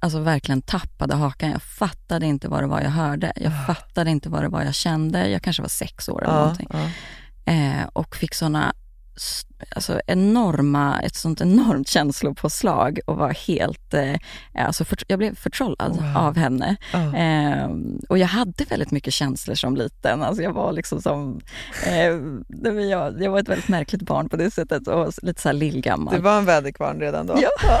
[0.00, 1.50] alltså verkligen tappade hakan.
[1.50, 3.32] Jag fattade inte vad det var jag hörde.
[3.36, 5.28] Jag fattade inte vad det var jag kände.
[5.28, 6.68] Jag kanske var sex år eller Ja, någonting.
[6.72, 6.90] ja.
[7.52, 8.74] Eh, och fick såna,
[9.16, 14.14] s- alltså enorma, ett sånt enormt känslopåslag och var helt, eh,
[14.54, 16.16] alltså för, jag blev förtrollad Wow.
[16.16, 16.76] av henne.
[16.92, 17.16] Ja.
[17.16, 17.68] Eh,
[18.08, 20.22] och jag hade väldigt mycket känslor som liten.
[20.22, 21.40] Alltså jag var liksom som,
[21.86, 25.54] eh, jag, jag var ett väldigt märkligt barn på det sättet och lite så här
[25.54, 26.14] lillgammal.
[26.14, 27.38] Du var en väderkvarn redan då?
[27.42, 27.80] Ja.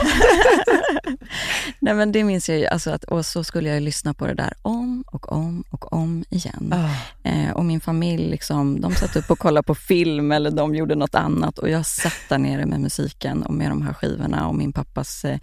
[1.80, 4.34] Nej men det minns jag ju, alltså att, och så skulle jag lyssna på det
[4.34, 6.74] där om och om och om igen.
[7.22, 10.94] Eh, och min familj, liksom, de satt upp och kollade på film eller de gjorde
[10.94, 14.54] något annat och jag satt där nere med musiken och med de här skivorna och
[14.54, 15.38] min pappas eh,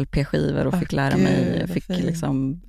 [0.00, 2.60] LP-skivor och fick lära gud, mig, vad fick liksom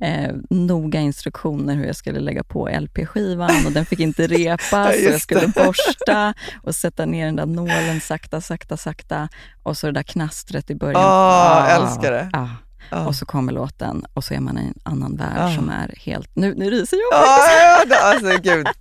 [0.00, 4.88] eh, noga instruktioner hur jag skulle lägga på LP-skivan och den fick inte repas Ja,
[4.88, 9.28] och jag skulle borsta och sätta ner den där nålen sakta, sakta, sakta
[9.62, 11.02] och så det där knastret i början.
[11.04, 12.30] Ah, älskar det.
[12.32, 12.48] Ah.
[12.90, 13.06] Ah.
[13.06, 15.54] Och så kommer låten och så är man i en annan värld Ah.
[15.54, 16.36] som är helt...
[16.36, 17.38] Nu, nu ryser jag Ja,
[17.78, 18.66] ja, det- alltså gud.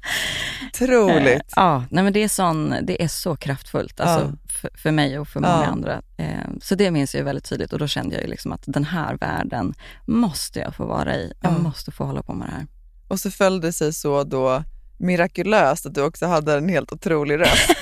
[0.82, 1.54] Eh, Otroligt.
[1.56, 5.28] Ja, nej men det är, sån, det är så kraftfullt alltså, för, för mig och
[5.28, 6.02] för många andra.
[6.18, 6.28] Eh,
[6.62, 9.16] så det minns jag ju väldigt tydligt och då kände jag liksom att den här
[9.18, 9.74] världen
[10.06, 11.34] måste jag få vara i.
[11.42, 11.58] Jag Ja.
[11.58, 12.68] måste få hålla på med det här.
[13.08, 14.63] Och så föll det sig så då
[14.97, 17.69] mirakulöst att du också hade en helt otrolig röst.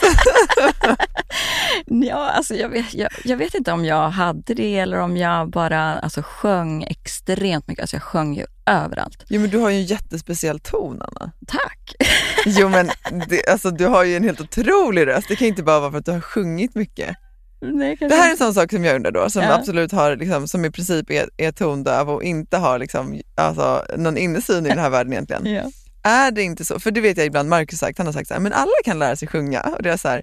[1.86, 5.50] Ja, alltså jag, vet, jag, jag vet inte om jag hade det eller om jag
[5.50, 7.82] bara alltså, sjöng extremt mycket.
[7.84, 9.26] Alltså jag sjöng ju överallt.
[9.30, 11.32] Jo men du har ju en jättespeciell ton Anna.
[11.48, 11.96] Tack!
[12.46, 12.90] Jo men
[13.30, 15.28] det, alltså, du har ju en helt otrolig röst.
[15.28, 17.16] Det kan inte bara vara för att du har sjungit mycket.
[17.62, 19.54] Nej, Det här är en sån sak som jag undrar då, som Ja.
[19.54, 24.18] absolut har, liksom, som i princip är, är tondöv och inte har liksom, alltså, någon
[24.18, 25.46] insyn i den här världen egentligen.
[25.46, 25.64] Ja.
[26.04, 26.80] Är det inte så?
[26.80, 29.00] För det vet jag ibland Marcus sagt, han har sagt så här, men alla kan
[29.00, 29.62] lära sig sjunga.
[29.62, 30.22] Och det är så här,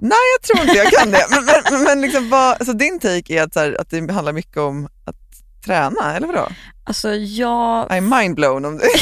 [0.00, 1.26] nej jag tror inte jag kan det.
[1.30, 4.32] Men, men, men liksom, vad, så din take är att, så här, att det handlar
[4.32, 5.16] mycket om att
[5.64, 6.48] träna, eller vadå?
[6.84, 8.84] Alltså jag, I'm mindblown om det.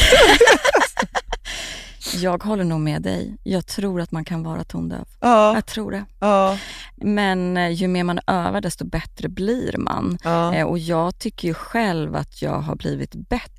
[2.14, 3.36] jag håller nog med dig.
[3.42, 5.04] Jag tror att man kan vara tondöv.
[5.20, 6.04] ja, Jag tror det.
[6.20, 6.58] ja,
[6.96, 10.18] Men eh, ju mer man övar desto bättre blir man.
[10.24, 10.54] ja.
[10.54, 13.50] Eh, Och jag tycker ju själv att jag har blivit bättre.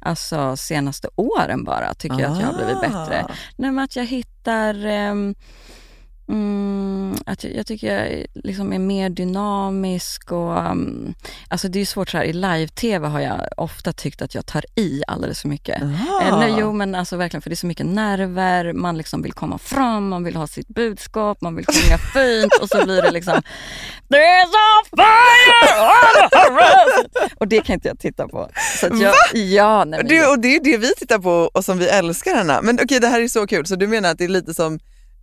[0.00, 3.26] Alltså senaste åren bara tycker jag att jag har blivit bättre.
[3.28, 3.34] Ah.
[3.56, 4.86] Nej, att jag hittar...
[4.86, 5.34] ehm,
[6.28, 10.58] Mm, att jag, jag tycker jag är- liksom är mer dynamisk och...
[10.58, 11.14] Um,
[11.48, 14.46] alltså det är ju svårt så här, i live-tv har jag ofta tyckt att jag
[14.46, 15.82] tar i alldeles för mycket.
[15.82, 19.32] Eh, nej, jo men alltså verkligen för det är så mycket nerver, man liksom vill
[19.32, 23.10] komma fram, man vill ha sitt budskap, man vill sjunga fint och så blir det
[23.10, 23.34] liksom
[24.08, 27.30] There's a fire on the horizon!
[27.38, 28.48] Och det kan inte jag titta på.
[28.80, 31.78] Så jag, ja, nej, men Det, och det är det vi tittar på och som
[31.78, 32.62] vi älskar Anna.
[32.62, 33.66] Men okej, det här är så kul.
[33.66, 34.78] Så du menar att det är lite som,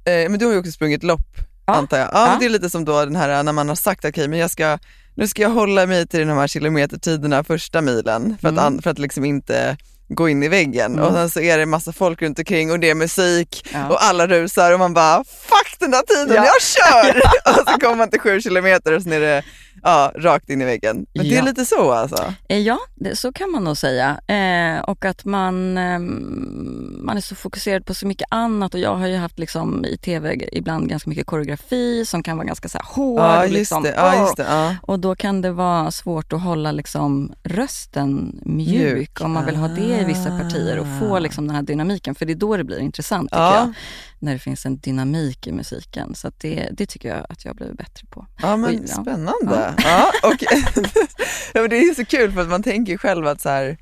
[0.05, 1.21] eh, men du har ju också sprungit lopp
[1.65, 1.73] Ja.
[1.73, 2.07] antar jag.
[2.07, 2.27] Ja, Ja.
[2.31, 4.51] Men det är lite som då den här när man har sagt okej, men jag
[4.51, 4.77] ska,
[5.15, 8.81] nu ska jag hålla mig till de här kilometertiderna första milen för att, Mm.
[8.81, 9.77] för att liksom inte
[10.09, 11.05] gå in i väggen Mm.
[11.05, 13.87] och sen så är det massa folk runt omkring och det är musik Ja.
[13.89, 16.45] och alla rusar och man bara fuck den där tiden, Ja.
[16.45, 17.21] jag kör!
[17.61, 19.43] och så kommer man till sju kilometer och sen är det
[19.83, 21.05] ja, rakt in i väggen.
[21.13, 21.43] Men det är Ja.
[21.43, 22.33] lite så alltså?
[22.49, 24.19] Eh, Ja, det, så kan man nog säga.
[24.27, 28.95] Eh, och att man, ehm, man är så fokuserad på så mycket annat och jag
[28.95, 32.77] har ju haft liksom i tv ibland ganska mycket koreografi som kan vara ganska så
[32.77, 33.19] här hård.
[33.21, 33.93] Ja och just liksom, det.
[33.97, 34.45] Ja, just det.
[34.49, 34.75] Ja.
[34.81, 39.21] Och då kan det vara svårt att hålla liksom rösten mjuk, Mjuk.
[39.21, 41.19] om man vill ha det i vissa partier och få Ah.
[41.19, 42.15] liksom den här dynamiken.
[42.15, 43.55] För det är då det blir intressant tycker Ja.
[43.55, 43.73] jag.
[44.21, 46.15] När det finns en dynamik i musiken.
[46.15, 48.25] Så det, det tycker jag att jag har blivit bättre på.
[48.41, 49.01] Ja men Oj, ja.
[49.01, 49.75] spännande.
[49.77, 50.11] Ja.
[50.23, 50.43] och,
[51.53, 53.75] ja, men det är så kul för att man tänker själv att så här, ja,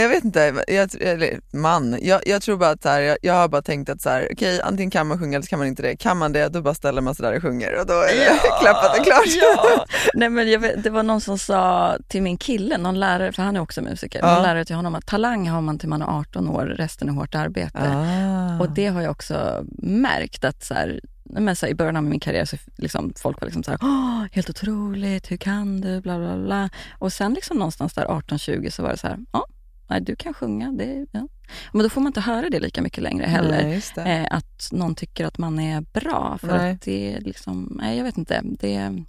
[0.00, 3.34] jag vet inte, jag, eller man, jag, jag tror bara att så här, jag, jag
[3.34, 5.68] har bara tänkt att så här, okej antingen kan man sjunga eller så kan man
[5.68, 5.96] inte det.
[5.96, 8.38] Kan man det då bara ställer man sig där och sjunger och då är det
[8.60, 9.26] klappat och klart.
[9.26, 9.86] Ja.
[10.14, 13.56] Nej, men vet, det var någon som sa till min kille, någon lärare, för han
[13.56, 14.34] är också musiker, Ja.
[14.34, 17.12] någon lärare till honom att talang har man till man är 18 år, resten är
[17.12, 17.78] hårt arbete.
[17.78, 18.60] Ah.
[18.60, 22.02] Och det har jag också märkt att så här, men så här, i början av
[22.02, 26.00] min karriär så liksom, folk var liksom så här, Åh, helt otroligt, hur kan du,
[26.00, 26.70] bla bla bla.
[26.98, 29.46] Och sen liksom någonstans där 18-20 så var det så här, ja,
[29.92, 30.72] nej, du kan sjunga.
[30.72, 31.28] Det, ja.
[31.72, 33.80] Men då får man inte höra det lika mycket längre heller.
[33.96, 34.20] Nej.
[34.20, 36.38] Eh, att någon tycker att man är bra.
[36.40, 36.72] För Nej.
[36.72, 38.40] att det är liksom, nej jag vet inte.
[38.44, 39.02] Det,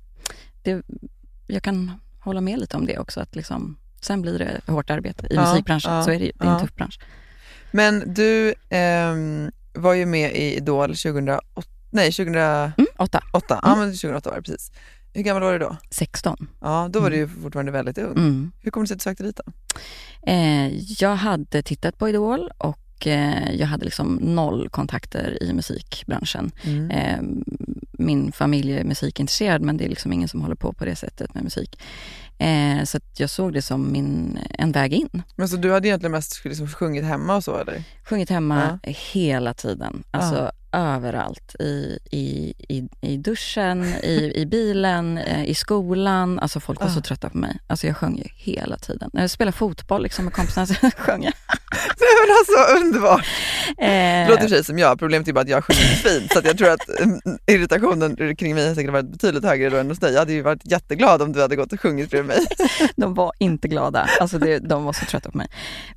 [0.64, 0.82] det,
[1.48, 3.20] jag kan hålla med lite om det också.
[3.20, 5.94] Att liksom, sen blir det hårt arbete i Ja, musikbranschen.
[5.94, 6.32] ja, så är det ju.
[6.40, 7.00] Det är en tuff bransch.
[7.72, 11.42] Men du ehm, var ju med i Idol 2008,
[11.90, 12.88] nej 2008, Mm,
[13.34, 13.60] åtta.
[13.64, 14.72] ja men 2008 var det precis.
[15.14, 15.78] Hur gammal var du då?
[15.90, 16.48] 16.
[16.62, 18.18] Ja, då var du ju fortfarande väldigt ung.
[18.18, 18.52] Mm.
[18.62, 19.52] Hur kom det sig att du sökte dit då?
[20.32, 20.68] Eh,
[21.02, 26.52] jag hade tittat på Idol och eh, jag hade liksom noll kontakter i musikbranschen.
[26.64, 26.92] Mm.
[26.92, 27.20] Eh,
[27.92, 31.34] min familj är musikintresserad men det är liksom ingen som håller på på det sättet
[31.34, 31.80] med musik.
[32.38, 35.24] Eh, så jag såg det som min, en väg in.
[35.36, 37.84] Men så du hade egentligen mest liksom sjungit hemma och så eller?
[38.04, 40.04] Sjungit hemma hela tiden.
[40.12, 41.56] Alltså överallt.
[41.60, 46.40] I, i, i, i duschen, i, i bilen, eh, i skolan.
[46.40, 47.02] Alltså folk var så Ah.
[47.02, 47.60] trötta på mig.
[47.68, 49.10] Alltså jag sjöng ju hela tiden.
[49.14, 51.34] När jag spelade fotboll liksom, med kompisarna så sjöng jag.
[52.00, 53.26] Nej men alltså underbart.
[53.78, 56.58] Eh, Det låter precis som jag, problemet är bara att jag sjunger fint så jag
[56.58, 60.12] tror att mm, irritationen kring mig har säkert varit betydligt högre då än hos dig.
[60.14, 62.46] Jag hade ju varit jätteglad om du hade gått och sjungit bredvid mig.
[62.96, 64.10] De var inte glada.
[64.20, 65.48] Alltså det, de var så trötta på mig.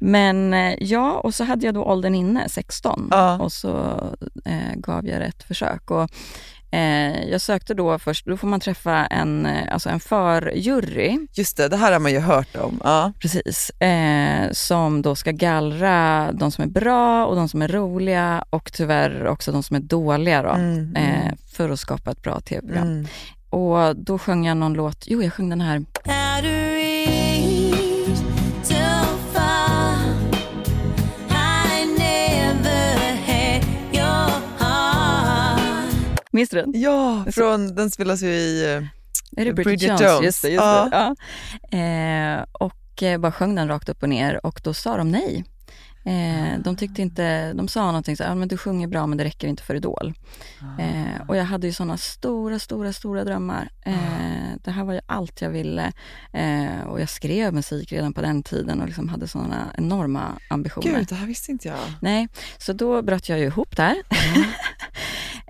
[0.00, 3.08] Men eh, ja, och så hade jag då åldern inne, 16.
[3.10, 3.38] Ja.
[3.38, 4.02] Och så
[4.46, 5.90] eh, gav jag det ett försök.
[5.90, 6.10] Och,
[6.70, 11.18] eh, jag sökte då först, då får man träffa en, eh, alltså en förjury.
[11.32, 12.80] Just det, det här har man ju hört om.
[12.84, 13.12] Ja.
[13.20, 13.70] Precis.
[13.70, 18.72] Eh, som då ska gallra de som är bra och de som är roliga och
[18.72, 20.50] tyvärr också de som är dåliga då.
[20.50, 21.36] Mm, Eh, mm.
[21.52, 22.88] för att skapa ett bra tv-program.
[22.88, 23.06] Mm.
[23.50, 25.84] Och då sjöng jag någon låt, jo jag sjöng den här.
[36.36, 36.72] Minns du den?
[36.80, 38.64] Ja, från, den spelas ju i...
[38.74, 38.82] eh,
[39.40, 40.02] Är det Bridget, Bridget Jones?
[40.02, 40.22] Jones.
[40.24, 40.88] Just det, just Ja.
[41.70, 41.76] det.
[41.76, 41.78] Ja.
[41.78, 45.44] Eh, och eh, bara sjöng den rakt upp och ner och då sa de nej.
[46.04, 49.18] Eh, de tyckte inte, de sa någonting så här, "Ja, men du sjunger bra men
[49.18, 50.14] det räcker inte för Idol.
[50.78, 53.68] Eh, och jag hade ju sådana stora, stora, stora drömmar.
[53.84, 53.94] Eh,
[54.64, 55.92] det här var ju allt jag ville.
[56.32, 60.98] Eh, och jag skrev musik redan på den tiden och liksom hade sådana enorma ambitioner.
[60.98, 61.78] Gud, det här visste inte jag.
[62.00, 63.94] Nej, så då bröt jag ju ihop där.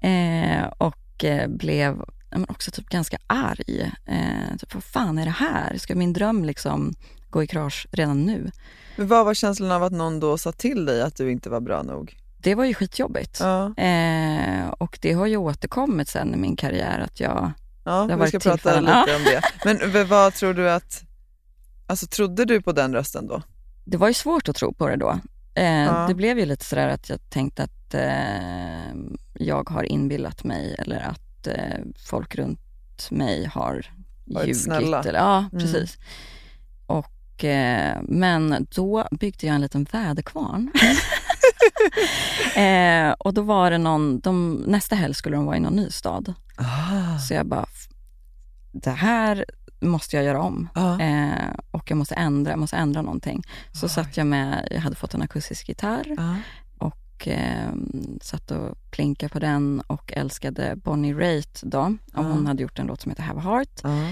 [0.02, 3.92] eh, och eh, blev men också typ ganska arg.
[4.06, 5.76] Eh, typ, vad fan är det här?
[5.78, 6.94] Ska min dröm liksom
[7.30, 8.50] gå i krasch redan nu?
[8.96, 11.60] Men vad var känslan av att någon då sa till dig att du inte var
[11.60, 12.16] bra nog?
[12.38, 13.40] Det var ju skitjobbigt.
[13.40, 17.52] Ja, Eh, och det har ju återkommit sen i min karriär att jag...
[17.84, 19.42] ja vi ska prata lite om det.
[19.64, 21.02] Men vad tror du att...
[21.86, 23.42] Alltså trodde du på den rösten då?
[23.84, 25.20] Det var ju svårt att tro på det då.
[25.56, 26.04] Eh, Ja.
[26.08, 28.94] Det blev ju lite sådär att jag tänkte att eh,
[29.34, 32.60] jag har inbillat mig eller att eh, folk runt
[33.10, 33.86] mig har
[34.24, 34.62] Varit ljugit.
[34.62, 35.02] snälla.
[35.02, 35.50] Eller, ja, Mm.
[35.50, 35.98] precis.
[36.86, 40.70] Och, eh, men då byggde jag en liten väderkvarn.
[42.56, 45.90] eh, och då var det någon, de, nästa helg skulle de vara i någon ny
[45.90, 46.34] stad.
[46.56, 47.18] Ah.
[47.18, 47.88] Så jag bara, "F-
[48.72, 49.44] det här
[49.80, 50.68] måste jag göra om.
[51.00, 53.42] Eh, och jag måste ändra, jag måste ändra någonting.
[53.72, 56.06] Så satt jag med, jag hade fått en akustisk gitarr
[56.78, 57.72] och eh,
[58.22, 61.96] satt och plinkade på den och älskade Bonnie Raitt då.
[62.14, 63.80] Och hon hade gjort en låt som heter Have a Heart.
[63.82, 64.02] Ja.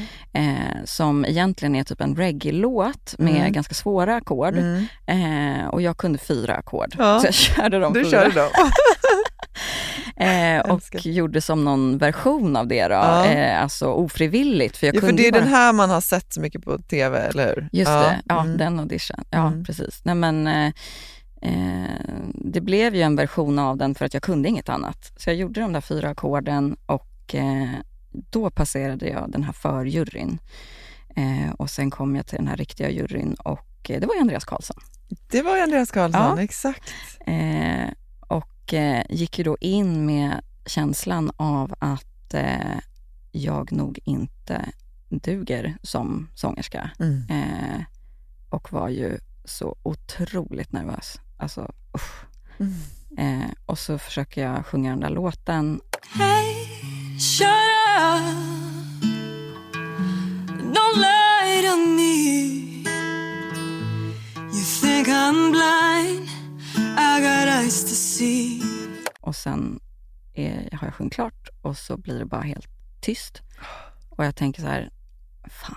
[0.40, 3.52] Eh, som egentligen är typ en reggae-låt med Mm.
[3.52, 4.56] ganska svåra ackord.
[4.56, 4.86] Mm.
[5.06, 6.94] Eh, och jag kunde fyra ackord.
[6.98, 7.18] Ja.
[7.20, 8.10] Så jag körde de Du fyra.
[8.10, 8.50] körde dem.
[10.16, 12.94] Eh, och gjorde som någon version av det då.
[12.94, 13.26] Ja.
[13.26, 14.76] Eh, alltså ofrivilligt.
[14.76, 15.38] För jag Ja, för kunde det är bara...
[15.40, 17.68] den här man har sett så mycket på tv, eller hur?
[17.72, 18.56] Just det, ja mm.
[18.58, 19.24] den audition.
[19.30, 19.64] Ja Mm.
[19.64, 20.00] precis.
[20.04, 20.72] Nej, men, eh,
[21.42, 21.90] eh,
[22.34, 25.12] det blev ju en version av den för att jag kunde inget annat.
[25.16, 27.68] Så jag gjorde de där fyra ackorden och eh,
[28.12, 30.38] då passerade jag den här förjuryn.
[31.16, 34.44] Eh, och sen kom jag till den här riktiga juryn och det var ju Andreas
[34.44, 34.76] Karlsson.
[35.30, 36.42] Det var ju Andreas Karlsson, Ja.
[36.42, 36.92] exakt.
[37.26, 37.88] Eh,
[38.64, 42.78] och eh, gick ju då in med känslan av att eh,
[43.32, 44.72] jag nog inte
[45.08, 46.90] duger som sångerska.
[46.98, 47.24] Mm.
[47.30, 47.80] Eh,
[48.48, 51.20] och var ju så otroligt nervös.
[51.36, 52.24] Alltså, usch.
[52.58, 52.74] Mm.
[53.18, 55.80] Eh, och så försöker jag sjunga den där låten.
[56.12, 56.54] Hey,
[57.18, 58.22] shut up.
[60.74, 62.44] Don't lie to me.
[64.52, 66.33] You think I'm blind.
[69.20, 69.80] Och sen
[70.34, 72.66] är, har jag sjungit klart och så blir det bara helt
[73.00, 73.42] tyst.
[74.10, 74.90] Och jag tänker så här,
[75.50, 75.76] fan,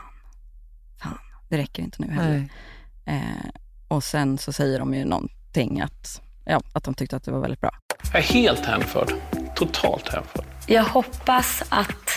[1.02, 1.18] fan,
[1.50, 2.50] det räcker inte nu heller.
[3.06, 3.50] Eh,
[3.88, 7.40] och sen så säger de ju någonting att, ja, att de tyckte att det var
[7.40, 7.72] väldigt bra.
[8.14, 9.14] Jag är helt hänförd.
[9.56, 10.46] Totalt hänförd.
[10.68, 12.10] Jag hoppas att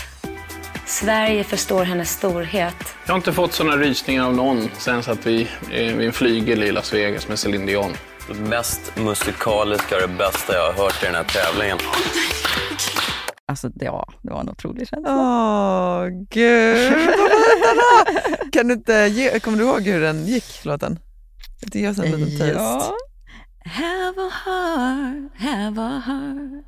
[0.86, 2.94] Sverige förstår hennes storhet.
[3.06, 6.62] Jag har inte fått såna rysningar av någon sen satt vi eh, vid en flygel
[6.62, 7.92] i Las Vegas med Céline Dion.
[8.28, 11.78] Det mest musikaliska och det bästa jag har hört i den här tävlingen.
[13.46, 15.16] Alltså det, ja, det var en otrolig känsla.
[15.16, 16.92] Åh, gud!
[18.52, 20.98] Kan du inte ge, kommer du ihåg hur den gick, låten?
[21.60, 22.52] Det ger oss en liten taste.
[22.52, 22.94] Ja.
[23.64, 26.64] Have a heart, have a heart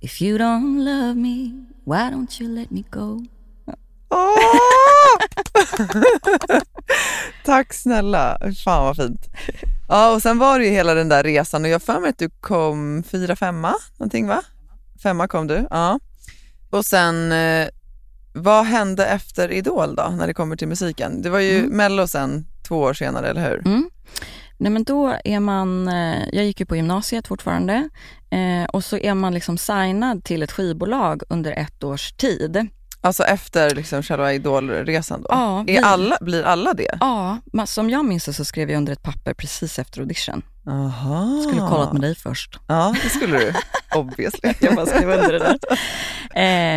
[0.00, 1.52] If you don't love me,
[1.84, 3.24] why don't you let me go?
[4.10, 4.75] Åh!
[7.44, 9.20] Tack snälla, fan vad fint.
[9.88, 12.18] Ja, och sen var det ju hela den där resan och jag för mig att
[12.18, 14.42] du kom fyra, femma någonting va?
[15.02, 16.00] Femma kom du, ja.
[16.70, 17.68] Och sen, eh,
[18.34, 21.22] vad hände efter Idol då, när det kommer till musiken?
[21.22, 21.70] Det var ju Mm.
[21.76, 23.66] Mello sen, två år senare, eller hur?
[23.66, 23.90] Mm.
[24.58, 27.88] Nej men då är man, eh, jag gick ju på gymnasiet fortfarande
[28.30, 32.66] eh, och så är man liksom signad till ett skivbolag under ett års tid.
[33.06, 35.28] Alltså efter liksom själva idolresan då?
[35.30, 36.96] Ja, vi- alla, blir alla det?
[37.00, 40.42] Ja, men som jag minns det så skrev jag under ett papper precis efter audition.
[40.68, 41.42] Aha.
[41.48, 42.58] Skulle kollat med dig först.
[42.66, 43.52] Ja, det skulle du.
[43.98, 44.52] Obviously.
[44.60, 45.58] jag bara skrev under det där.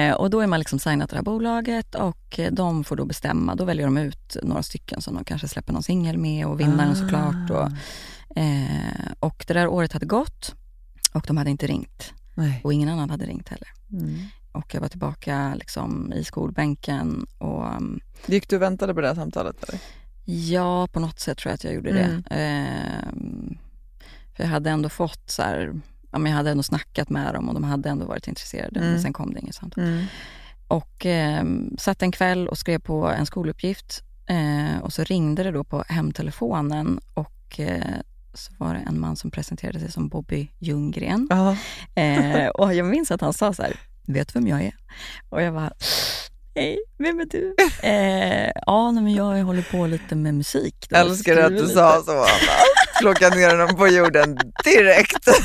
[0.09, 3.55] Eh, och då är man liksom signat det här bolaget och de får då bestämma.
[3.55, 6.91] Då väljer de ut några stycken som de kanske släpper någon singel med och vinnaren
[6.91, 6.95] Ah.
[6.95, 7.49] såklart.
[7.49, 7.71] Och,
[8.37, 10.55] eh, och det där året hade gått
[11.13, 12.13] och de hade inte ringt.
[12.35, 12.61] Nej.
[12.63, 13.67] Och ingen annan hade ringt heller.
[13.91, 14.19] Mm.
[14.51, 19.07] Och jag var tillbaka liksom i skolbänken och um, Gick du och väntade på det
[19.07, 19.63] här samtalet?
[19.69, 19.79] Eller?
[20.25, 22.23] ja, på något sätt tror jag att jag gjorde Mm.
[22.29, 22.35] det.
[22.35, 23.57] Ehm,
[24.35, 25.81] för jag hade ändå fått så här,
[26.11, 28.79] ja, men jag hade ändå snackat med dem och de hade ändå varit intresserade.
[28.79, 28.91] Mm.
[28.91, 29.83] Men sen kom det inget samtal.
[29.83, 30.05] Mm.
[30.67, 31.43] Och eh,
[31.77, 35.83] satt en kväll och skrev på en skoluppgift eh, och så ringde det då på
[35.87, 37.83] hemtelefonen och eh,
[38.33, 41.27] så var det en man som presenterade sig som Bobby Ljunggren.
[41.95, 43.79] Eh, och jag minns att han sa så här,
[44.13, 44.75] vet vem jag är?
[45.29, 45.71] Och jag bara,
[46.55, 47.55] hej, vem är du?
[47.83, 50.87] Eh, ja, nej, men jag håller på lite med musik.
[50.89, 52.25] då, Älskar att du lite." sa så Anna.
[53.01, 55.27] Plocka ner honom på jorden direkt.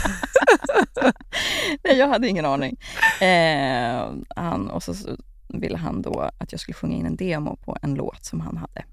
[1.85, 2.77] Nej, jag hade ingen aning.
[3.21, 5.17] Eh, han, och så, så
[5.49, 8.57] ville han då att jag skulle sjunga in en demo på en låt som han
[8.57, 8.85] hade.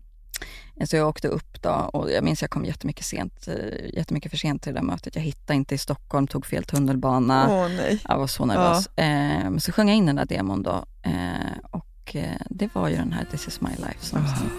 [0.80, 4.32] Eh, Så jag åkte upp då och jag minns jag kom jättemycket, sent, eh, jättemycket
[4.32, 5.16] för sent till det där mötet.
[5.16, 7.46] Jag hittade inte i Stockholm, tog fel tunnelbana.
[7.50, 8.00] Åh nej.
[8.08, 8.88] Jag var så nervös.
[8.88, 12.88] Eh, men så sjöng jag in den där demon då eh, och eh, det var
[12.90, 14.50] ju den här This is my life som sen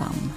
[0.00, 0.32] vann.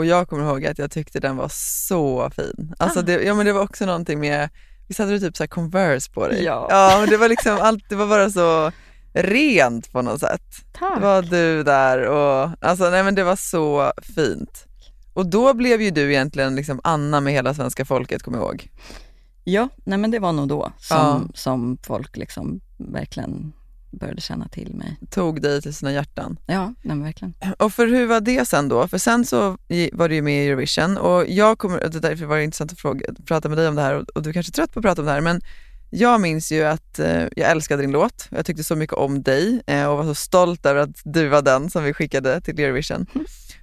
[0.00, 2.74] Och jag kommer ihåg att jag tyckte den var så fin.
[2.78, 4.48] Alltså det, ja, men det var också någonting med,
[4.88, 6.44] visst hade du typ så Converse på dig?
[6.44, 6.66] Ja.
[6.70, 8.72] ja det var liksom allt, det var bara så
[9.12, 10.42] rent på något sätt.
[10.72, 10.94] Tack.
[10.94, 14.64] Det var du där och alltså nej men det var så fint.
[15.14, 18.68] Och då blev ju du egentligen liksom Anna med hela svenska folket, kommer jag ihåg.
[19.44, 21.20] Ja, nej men det var nog då som, Ja.
[21.34, 23.52] som folk liksom verkligen
[23.90, 24.96] började känna till mig.
[25.10, 26.38] Tog dig till sina hjärtan.
[26.46, 27.34] Ja, nej verkligen.
[27.58, 28.88] Och för hur var det sen då?
[28.88, 29.58] För sen så
[29.92, 32.72] var du ju med i Eurovision och jag kommer, det är därför var det intressant
[32.72, 34.78] att fråga, prata med dig om det här och, och du kanske är trött på
[34.78, 35.40] att prata om det här men
[35.90, 39.62] jag minns ju att eh, jag älskade din låt, jag tyckte så mycket om dig
[39.66, 43.06] eh, och var så stolt över att du var den som vi skickade till Eurovision.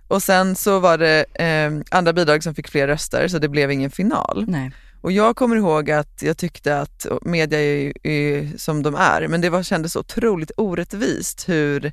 [0.07, 3.71] Och sen så var det eh, andra bidrag som fick fler röster så det blev
[3.71, 4.45] ingen final.
[4.47, 4.71] Nej.
[5.07, 9.41] Och jag kommer ihåg att jag tyckte att media är är som de är, men
[9.41, 11.91] det var, kändes så otroligt orättvist hur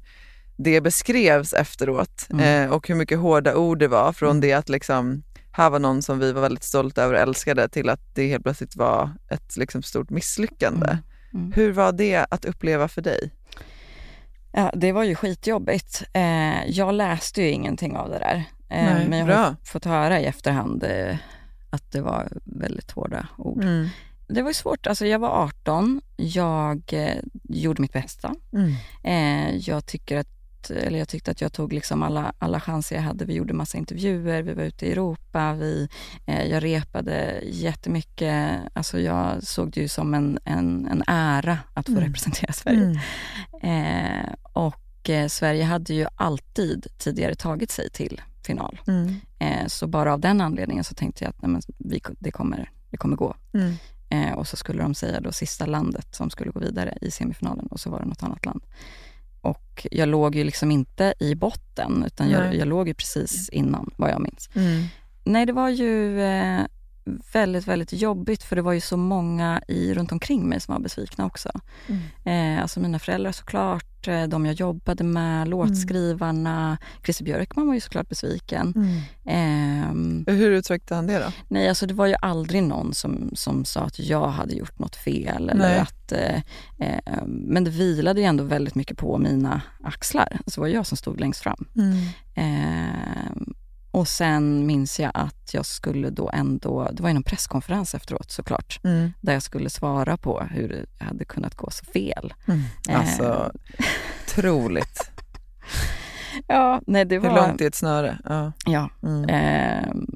[0.57, 2.65] det beskrevs efteråt Mm.
[2.65, 5.23] eh, och hur mycket hårda ord det var från det att liksom,
[5.53, 8.43] här var någon som vi var väldigt stolta över och älskade till att det helt
[8.43, 10.99] plötsligt var ett liksom, stort misslyckande.
[11.35, 11.53] Mm.
[11.53, 13.31] Hur var det att uppleva för dig?
[14.53, 16.03] Ja, det var ju skitjobbigt.
[16.13, 18.45] Eh, jag läste ju ingenting av det där.
[18.71, 21.17] Eh, Nej, men jag har fått höra i efterhand eh,
[21.75, 23.63] att det var väldigt hårda ord.
[23.65, 23.89] Mm.
[24.29, 24.87] Det var svårt.
[24.87, 28.35] Alltså jag var 18, jag eh, gjorde mitt bästa.
[28.53, 28.75] Mm.
[29.03, 33.03] Eh, jag, tycker att, eller jag tyckte att jag tog liksom alla, alla chanser jag
[33.03, 33.25] hade.
[33.25, 35.89] Vi gjorde massa intervjuer, vi var ute i Europa, vi,
[36.27, 38.61] eh, jag repade jättemycket.
[38.73, 42.05] Alltså jag såg det ju som en, en, en ära att få Mm.
[42.05, 43.01] representera Sverige.
[43.63, 44.25] Mm.
[44.25, 48.81] Eh, och eh, Sverige hade ju alltid tidigare tagit sig till final.
[48.87, 49.15] Mm.
[49.39, 52.71] Eh, så bara av den anledningen så tänkte jag att nej, men vi, det, kommer,
[52.91, 53.37] det kommer gå.
[53.53, 53.75] Mm.
[54.09, 57.67] Eh, och så skulle de säga då sista landet som skulle gå vidare i semifinalen
[57.67, 58.63] och så var det något annat land.
[59.41, 63.91] Och jag låg ju liksom inte i botten utan jag, jag låg ju precis innan
[63.97, 64.51] vad jag minns.
[64.55, 64.85] Mm.
[65.25, 66.63] Nej, det var ju eh,
[67.33, 70.81] väldigt, väldigt jobbigt för det var ju så många i, runt omkring mig som var
[70.81, 71.51] besvikna också.
[71.87, 72.03] Mm.
[72.25, 76.79] Eh, alltså mina föräldrar såklart, de jag jobbade med, låtskrivarna.
[77.05, 78.73] Christer Björkman var ju såklart besviken.
[78.77, 79.01] Mm.
[79.27, 81.33] Ehm, Hur uttryckte han det då?
[81.49, 84.97] nej, alltså det var ju aldrig någon som, som sa att jag hade gjort något
[84.97, 85.49] fel.
[85.49, 85.79] Eller Nej.
[85.79, 86.37] att, eh,
[86.79, 90.29] eh, men det vilade ju ändå väldigt mycket på mina axlar.
[90.33, 91.67] Alltså det var jag som stod längst fram.
[91.77, 91.97] Mm.
[93.95, 98.31] Och sen minns jag att jag skulle då ändå, det var ju någon presskonferens efteråt
[98.31, 99.13] såklart, Mm.
[99.21, 102.35] där jag skulle svara på hur det hade kunnat gå så fel.
[102.49, 102.61] Mm.
[102.89, 103.53] Eh, Alltså,
[104.27, 105.11] otroligt.
[106.47, 107.49] Ja, nej det Hur var...
[107.49, 108.19] långt är ett snöre?
[108.25, 108.53] Ja.
[108.67, 108.91] Ja.
[109.03, 109.25] Mm.
[109.29, 110.07] Ehm,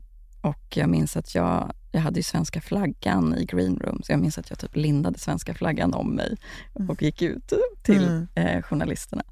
[0.41, 4.21] och jag minns att jag, jag hade ju svenska flaggan i green room, så jag
[4.21, 6.37] minns att jag typ lindade svenska flaggan om mig
[6.89, 8.29] och gick ut till Mm.
[8.35, 9.23] eh, journalisterna.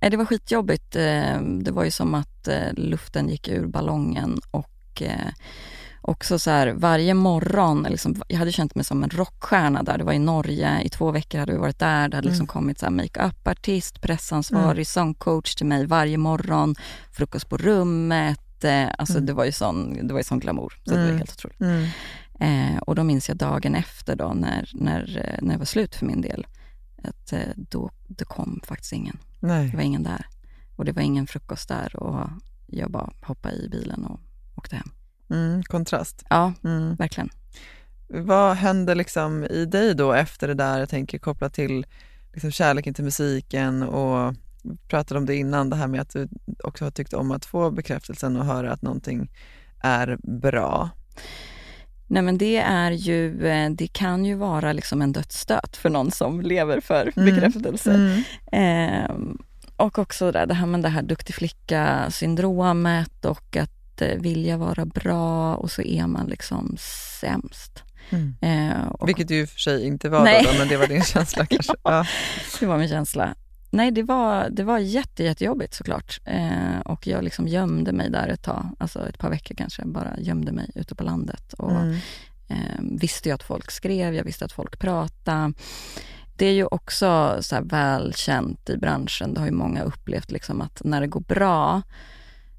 [0.00, 0.96] Det var skitjobbigt.
[0.96, 5.32] Eh, det var ju som att eh, luften gick ur ballongen och, eh,
[6.00, 9.98] också så här, varje morgon, liksom, jag hade känt mig som en rockstjärna där.
[9.98, 12.08] Det var i Norge, i två veckor hade vi varit där.
[12.08, 12.46] Det hade liksom Mm.
[12.46, 14.84] kommit makeup-artist, pressansvarig, Mm.
[14.84, 16.74] sångcoach till mig varje morgon.
[17.12, 18.40] Frukost på rummet.
[18.98, 19.26] Alltså Mm.
[19.26, 20.74] det var ju sån, det var ju sån glamour.
[20.84, 21.18] Så det var Mm.
[21.18, 21.60] helt otroligt.
[21.60, 21.86] Mm.
[22.40, 26.06] Eh, och då minns jag dagen efter då när, när, när det var slut för
[26.06, 26.46] min del.
[27.04, 29.18] Att eh, då, det kom faktiskt ingen.
[29.40, 29.68] Nej.
[29.70, 30.26] Det var ingen där.
[30.76, 32.28] Och det var ingen frukost där och
[32.66, 34.20] jag bara hoppade i bilen och
[34.54, 34.90] åkte hem.
[35.30, 36.24] Mm, kontrast.
[36.30, 36.94] Ja, Mm.
[36.94, 37.30] verkligen.
[38.08, 41.86] Vad hände liksom i dig då efter det där, jag tänker kopplat till
[42.32, 46.28] liksom kärleken till musiken och vi pratade om det innan, det här med att du
[46.64, 49.30] också har tyckt om att få bekräftelsen och höra att någonting
[49.82, 50.90] är bra.
[52.06, 56.10] Nej men det är ju, eh, det kan ju vara liksom en dödsstöt för någon
[56.10, 57.34] som lever för Mm.
[57.34, 57.94] bekräftelse.
[57.94, 58.22] Mm.
[58.52, 59.38] Ehm,
[59.76, 64.84] och också det, det här med det här duktig flicka-syndromet och att eh, vilja vara
[64.86, 66.76] bra och så är man liksom
[67.20, 67.82] sämst.
[68.10, 68.34] Mm.
[68.40, 70.44] Eh, och, Vilket du i och för sig inte var Nej.
[70.52, 71.74] då, men det var din känsla kanske.
[71.82, 72.06] Ja.
[72.60, 73.34] Det var min känsla.
[73.76, 76.20] Nej, det var, det var jätte, jättejobbigt såklart.
[76.24, 80.14] Eh, och jag liksom gömde mig där ett tag, alltså ett par veckor kanske, bara
[80.18, 81.52] gömde mig ute på landet.
[81.52, 81.96] Och Mm.
[82.48, 85.52] eh, visste ju att folk skrev, jag visste att folk pratade.
[86.36, 90.82] Det är ju också så välkänt i branschen, det har ju många upplevt liksom att
[90.84, 91.82] när det går bra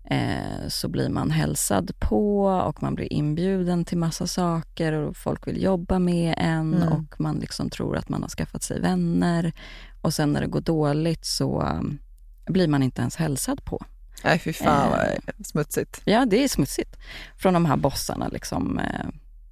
[0.10, 5.48] eh, så blir man hälsad på och man blir inbjuden till massa saker och folk
[5.48, 6.94] vill jobba med en Mm.
[6.94, 9.54] och man liksom tror att man har skaffat sig vänner.
[10.02, 11.98] Och sen när det går dåligt så um,
[12.46, 13.86] blir man inte ens hälsad på.
[14.24, 15.44] Nej fy fan vad Eh.
[15.46, 16.02] smutsigt.
[16.06, 16.98] Ja, det är smutsigt.
[17.38, 19.06] Från de här bossarna, liksom, eh,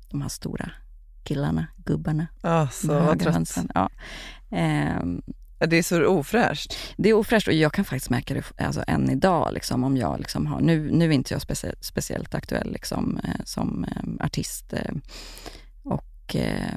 [0.10, 0.72] de här stora
[1.24, 2.28] killarna, gubbarna.
[2.42, 3.58] Ja, så vad trött.
[3.74, 3.90] Ja.
[4.52, 5.22] Ehm,
[5.60, 6.78] Ja, Det är så ofräscht.
[6.98, 9.54] det är ofräscht och jag kan faktiskt märka det alltså, än idag.
[9.54, 13.42] Liksom, om jag liksom har, nu, nu är inte jag specie, speciellt aktuell liksom, eh,
[13.46, 14.74] som eh, artist.
[14.74, 14.96] Eh,
[15.84, 16.74] och eh,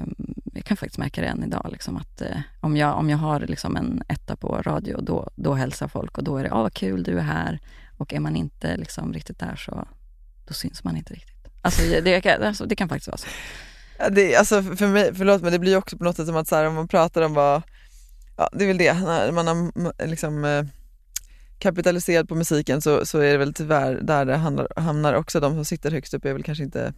[0.53, 1.69] jag kan faktiskt märka det än idag.
[1.71, 5.53] Liksom, att eh, om, jag, om jag har liksom, en etta på radio, då, då
[5.53, 7.59] hälsar folk och då är det, ah, vad kul du är här.
[7.97, 9.87] Och är man inte liksom, riktigt där så
[10.47, 11.35] då syns man inte riktigt.
[11.61, 13.27] Alltså, det, det, kan, alltså, det kan faktiskt vara så.
[13.99, 16.47] Ja, det, alltså för mig, förlåt men det blir också på något sätt som att
[16.47, 17.61] så här, om man pratar om vad,
[18.39, 20.63] ja det är väl det, när man har liksom eh,
[21.59, 25.39] kapitaliserat på musiken så, så är det väl tyvärr där det handlar, hamnar också.
[25.39, 26.93] De som sitter högst upp är väl kanske inte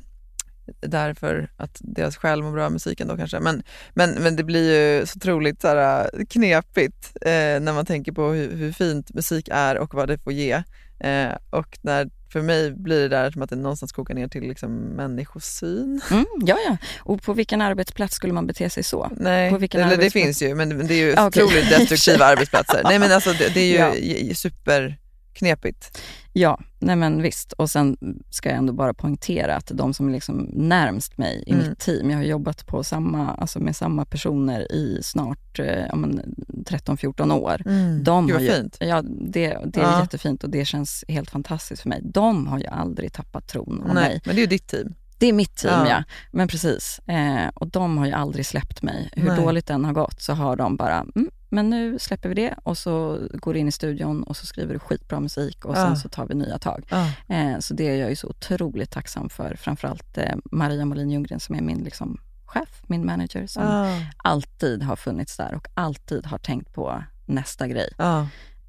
[0.80, 3.40] där för att deras själ mår bra av musiken då kanske.
[3.40, 3.64] Men,
[3.94, 8.12] men, men det blir ju så otroligt så här, eh, knepigt eh, när man tänker
[8.12, 10.64] på hur, hur fint musik är och vad det får ge.
[11.00, 14.44] Eh, och när, för mig blir det där som att det någonstans kokar ner till
[14.44, 16.02] liksom människosyn.
[16.12, 16.78] Mm, ja, ja.
[17.00, 19.12] Och på vilken arbetsplats skulle man bete sig så?
[19.18, 19.52] Nej,
[19.90, 20.14] det arbetsplats?
[20.14, 21.44] finns ju, men det är ju Ja, okej.
[21.44, 22.82] otroligt destruktiva arbetsplatser.
[22.84, 23.96] Nej men alltså det, det är ju Ja.
[23.96, 24.30] j-
[25.40, 26.02] superknepigt.
[26.34, 27.54] Ja, nej men visst.
[27.54, 27.98] Och sen
[28.30, 31.70] ska jag ändå bara poängtera att de som är liksom närmst mig i Mm.
[31.70, 35.96] mitt team, jag har jobbat på samma, alltså med samma personer i snart eh, ja,
[35.96, 36.22] men
[36.66, 37.62] 13-14 år.
[37.66, 38.04] Mm.
[38.04, 38.78] De Gud, har ju, fint.
[38.80, 40.02] Ja, det, det är Ja.
[40.02, 42.02] jättefint och det känns helt fantastiskt för mig.
[42.04, 44.22] De har ju aldrig tappat tron på mig.
[44.26, 44.94] men det är ju ditt team.
[45.20, 45.90] Det är mitt team, Ja.
[45.90, 46.04] ja.
[46.32, 47.00] Men precis.
[47.08, 49.10] Eh, och de har ju aldrig släppt mig.
[49.14, 49.38] Hur Nej.
[49.44, 52.78] dåligt den har gått så har de bara, mm, men nu släpper vi det och
[52.78, 55.82] så går du in i studion och så skriver du skitbra musik och Ja.
[55.86, 56.84] sen så tar vi nya tag.
[56.90, 57.12] Ja.
[57.36, 59.56] Eh, så det är jag ju så otroligt tacksam för.
[59.56, 63.98] Framförallt eh, Maria Molin Ljunggren som är min liksom, chef, min manager som Ah.
[64.18, 67.94] alltid har funnits där och alltid har tänkt på nästa grej.
[67.98, 68.28] Ja.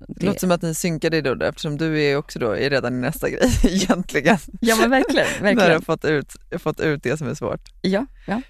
[0.09, 2.95] Det låter som att ni synkar dig då eftersom du är också då är redan
[2.95, 4.39] i nästa grej egentligen.
[4.61, 5.83] Ja men verkligen, När du har verkligen.
[5.83, 7.61] fått ut, fått ut det som är svårt.
[7.81, 8.43] Ja, ja.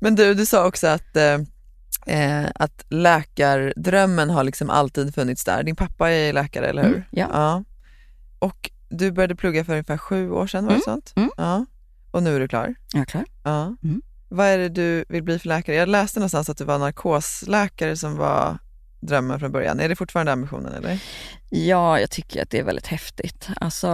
[0.00, 1.38] Men du, du sa också att, eh,
[2.06, 5.62] eh, att läkardrömmen har liksom alltid funnits där.
[5.62, 6.90] Din pappa är läkare, eller hur?
[6.94, 7.64] Mm, ja.
[8.38, 11.12] Och du började plugga för ungefär sju år sedan, var det Mm, sånt?
[11.16, 11.30] mm.
[11.36, 11.66] Ja.
[12.10, 12.74] Och nu är du klar?
[12.92, 13.24] Jag är klar.
[13.42, 13.76] Ja.
[13.84, 14.02] Mm.
[14.28, 15.76] Vad är det du vill bli för läkare?
[15.76, 18.58] Jag läste någonstans att du var narkosläkare som var
[19.06, 19.80] drömmen från början.
[19.80, 20.98] Är det fortfarande ambitionen eller?
[21.50, 23.48] Ja, jag tycker att det är väldigt häftigt.
[23.56, 23.88] Alltså,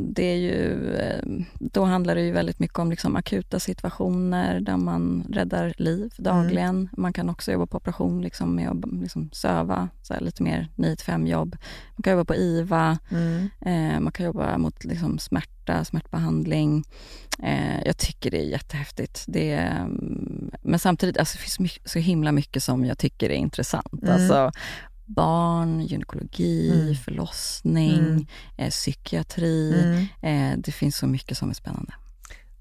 [0.00, 1.24] det är ju, eh,
[1.60, 6.88] då handlar det ju väldigt mycket om liksom akuta situationer där man räddar liv dagligen.
[6.96, 11.26] Man kan också jobba på operation liksom med att liksom söva, så lite mer 9-5
[11.26, 11.56] jobb.
[11.96, 13.48] Man kan jobba på IVA, Mm.
[13.60, 15.50] eh, man kan jobba mot liksom smärta,
[15.84, 16.84] smärtbehandling.
[17.42, 19.24] Eh, jag tycker det är jättehäftigt.
[19.28, 23.30] Det är, mm, men samtidigt, alltså, det finns mycket, så himla mycket som jag tycker
[23.30, 24.02] är intressant.
[24.02, 24.14] Mm.
[24.14, 24.50] Alltså,
[25.06, 26.94] barn, gynekologi, Mm.
[26.94, 28.26] förlossning, Mm.
[28.56, 29.74] eh, psykiatri.
[30.22, 30.52] Mm.
[30.52, 31.92] Eh, det finns så mycket som är spännande.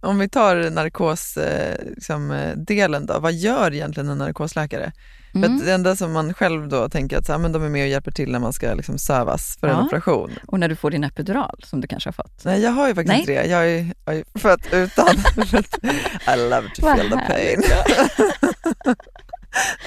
[0.04, 4.92] Om vi tar narkosdelen liksom, eh, delen då, vad gör egentligen en narkosläkare?
[5.32, 5.56] För Mm.
[5.56, 7.88] att det enda som man själv då tänker att så men de är med och
[7.88, 9.86] hjälper till när man ska liksom sövas för en Ja.
[9.86, 10.32] operation.
[10.48, 12.44] Och när du får din epidural som du kanske har fått.
[12.46, 15.08] Nej jag har ju faktiskt inte det, jag är ju- född utan.
[16.36, 17.64] I love to feel the pain.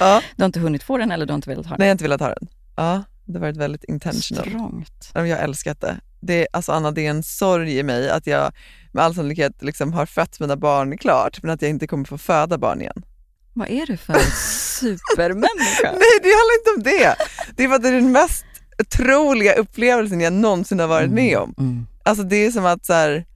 [0.01, 0.23] ja.
[0.37, 1.79] Du har inte hunnit få den eller du har inte velat ha den?
[1.79, 2.49] Nej jag har inte velat ha den.
[2.77, 4.47] Ja, det har varit väldigt intentional.
[4.49, 5.11] Strångt.
[5.15, 5.97] Jag har älskat det.
[6.21, 8.53] det är, alltså Anna, det är en sorg i mig att jag
[8.97, 12.19] med all sannolikhet liksom har fött mina barn klart men att jag inte kommer få
[12.19, 13.05] föda barn igen.
[13.53, 14.19] Vad är du för
[14.81, 15.93] supermänniska?
[15.93, 17.17] Nej, det handlar inte om det.
[17.57, 18.45] Det är den mest
[18.79, 21.55] otroliga upplevelsen jag någonsin har varit med om.
[21.59, 21.87] Mm.
[22.03, 23.27] Alltså det är som att så här,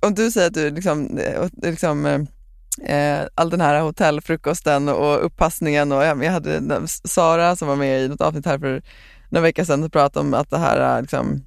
[0.00, 2.20] om du säger att du liksom, eh, liksom eh,
[2.96, 8.08] eh, all den här hotellfrukosten och upppassningen och jag hade Sara som var med i
[8.08, 8.82] något avsnitt här för
[9.28, 11.44] några veckor sedan och pratade om att det här liksom,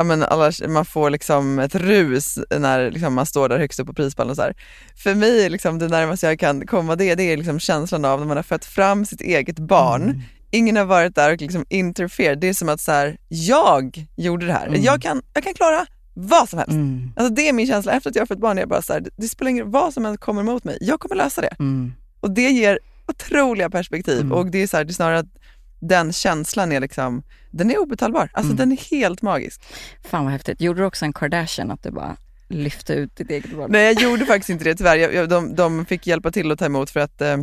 [0.00, 3.86] ja, men alla, man får liksom ett rus när liksom man står där högst upp
[3.86, 4.54] på prispallen och så här.
[4.96, 8.20] För mig är liksom det närmaste jag kan komma det, det är liksom känslan av
[8.20, 12.38] när man har fött fram sitt eget barn Ingen har varit där och liksom interfered.
[12.38, 14.66] Det är som att så här, jag gjorde det här.
[14.66, 14.82] Mm.
[14.82, 16.72] Jag, kan, jag kan klara vad som helst.
[16.72, 17.12] Mm.
[17.16, 17.92] Alltså det är min känsla.
[17.92, 19.94] Efter att jag har fått barn, jag bara så här, det, spelar ingen roll vad
[19.94, 20.78] som än kommer emot mig.
[20.80, 21.56] Jag kommer lösa det.
[21.58, 21.92] Mm.
[22.20, 22.78] Och det ger
[23.08, 24.20] otroliga perspektiv.
[24.20, 24.32] Mm.
[24.32, 25.38] Och det är, så här, det är snarare att
[25.80, 28.30] den känslan är liksom, den är obetalbar.
[28.32, 28.56] Alltså Mm.
[28.56, 29.62] den är helt magisk.
[30.04, 30.60] Fan vad häftigt.
[30.60, 32.16] Gjorde du också en Kardashian att du bara
[32.48, 33.70] lyfte ut ditt eget barn?
[33.72, 34.96] Nej jag gjorde faktiskt inte det tyvärr.
[34.96, 37.36] Jag, jag, de, de fick hjälpa till att ta emot för att eh,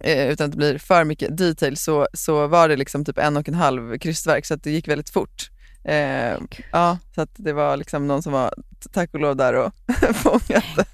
[0.00, 3.36] eh, utan att det blir för mycket detail så, så var det liksom typ en
[3.36, 5.50] och en halv krystverk så att det gick väldigt fort.
[5.84, 6.34] Eh,
[6.72, 8.54] ja, så att det var liksom någon som var
[8.92, 9.72] tack och lov där och
[10.16, 10.84] fångade.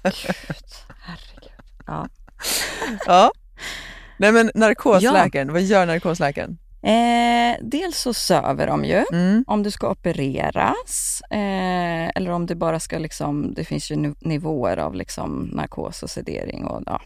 [1.87, 2.07] Ja.
[3.05, 3.31] ja.
[4.17, 6.57] Nej men narkosläkaren, vad gör narkosläkaren?
[6.83, 9.43] Eh, dels så söver de ju Mm.
[9.47, 14.77] om du ska opereras eh, eller om det bara ska liksom, det finns ju nivåer
[14.77, 17.01] av liksom narkos och sedering och ja.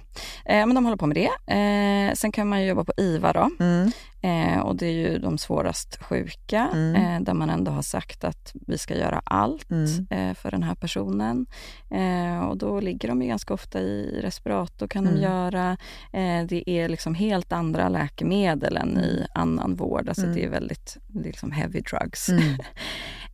[0.45, 1.53] Eh, men de håller på med det.
[1.53, 3.49] Eh, sen kan man jobba på IVA då.
[3.59, 3.91] Mm.
[4.21, 6.95] Eh, och det är ju de svårast sjuka Mm.
[6.95, 10.07] eh, där man ändå har sagt att vi ska göra allt Mm.
[10.09, 11.45] eh, för den här personen.
[11.91, 15.15] Eh, och då ligger de ju ganska ofta i respirator kan Mm.
[15.15, 15.77] de göra.
[16.13, 20.07] Eh, det är liksom helt andra läkemedel än i annan vård.
[20.09, 20.35] Alltså Mm.
[20.35, 22.29] det är väldigt det är liksom heavy drugs.
[22.29, 22.57] Mm.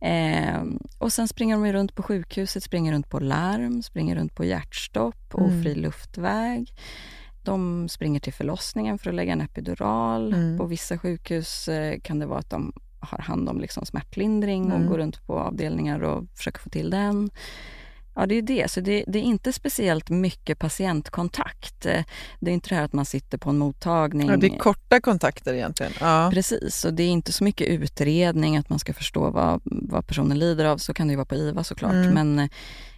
[0.00, 0.62] eh,
[0.98, 5.34] och sen springer de runt på sjukhuset, springer runt på larm, springer runt på hjärtstopp,
[5.38, 5.46] Mm.
[5.60, 6.72] ofri luftväg.
[7.44, 10.32] De springer till förlossningen för att lägga en epidural.
[10.34, 10.58] Mm.
[10.58, 14.76] På vissa sjukhus eh, kan det vara att de har hand om liksom smärtlindring och
[14.78, 14.88] Mm.
[14.88, 17.30] går runt på avdelningar och försöker få till den.
[18.14, 18.70] Ja, det är det.
[18.70, 21.86] Så det, det är inte speciellt mycket patientkontakt.
[21.86, 22.04] Eh,
[22.40, 24.28] Det är inte det här att man sitter på en mottagning.
[24.28, 25.92] Ja, det är korta kontakter egentligen.
[26.00, 26.30] Ja.
[26.32, 30.38] Precis, och det är inte så mycket utredning, att man ska förstå vad, vad personen
[30.38, 30.78] lider av.
[30.78, 31.92] Så kan det ju vara på IVA såklart.
[31.92, 32.14] Mm.
[32.14, 32.48] Men eh,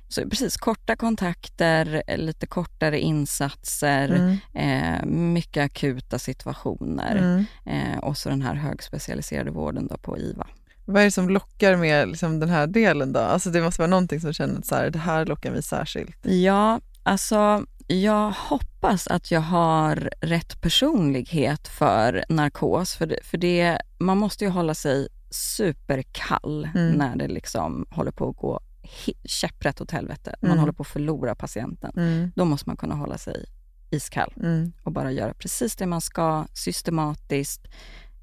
[0.08, 4.08] så precis, korta kontakter, lite kortare insatser,
[4.54, 4.98] Mm.
[5.00, 7.44] eh, mycket akuta situationer Mm.
[7.92, 10.46] eh, och så den här högspecialiserade vården då på IVA.
[10.84, 13.20] Vad är det som lockar med liksom den här delen då?
[13.20, 16.16] Alltså det måste vara någonting som känner att så här, det här lockar mig särskilt.
[16.26, 22.94] Ja, alltså jag hoppas att jag har rätt personlighet för narkos.
[22.96, 26.92] För det, för det, man måste ju hålla sig superkall Mm.
[26.92, 28.60] när det liksom håller på att gå
[29.24, 30.34] käpprätt åt helvete.
[30.40, 30.60] Man Mm.
[30.60, 31.92] håller på att förlora patienten.
[31.96, 32.32] Mm.
[32.36, 33.44] Då måste man kunna hålla sig
[33.90, 34.72] iskall Mm.
[34.82, 37.66] och bara göra precis det man ska, systematiskt.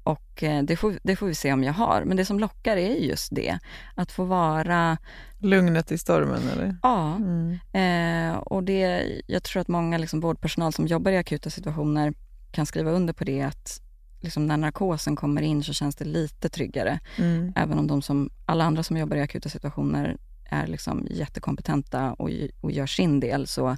[0.04, 2.04] Och eh, det får, det får vi se om jag har.
[2.04, 3.58] Men det som lockar är just det.
[3.94, 4.98] Att få vara
[5.38, 6.76] Lugnet i stormen eller?
[6.82, 7.58] Ja, Mm.
[7.72, 12.14] eh, och det, jag tror att många liksom vårdpersonal som jobbar i akuta situationer
[12.50, 13.80] kan skriva under på det att
[14.20, 17.00] liksom när narkosen kommer in så känns det lite tryggare.
[17.18, 17.52] Mm.
[17.56, 20.16] Även om de som, alla andra som jobbar i akuta situationer
[20.52, 22.30] är liksom jättekompetenta och,
[22.60, 23.46] och gör sin del.
[23.46, 23.76] Så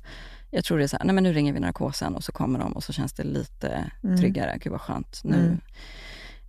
[0.50, 2.58] jag tror det är så här, nej men nu ringer vi narkosen och så kommer
[2.58, 4.18] de och så känns det lite Mm.
[4.18, 4.58] tryggare.
[4.60, 5.20] Gud vad skönt.
[5.24, 5.36] Nu.
[5.36, 5.60] Mm.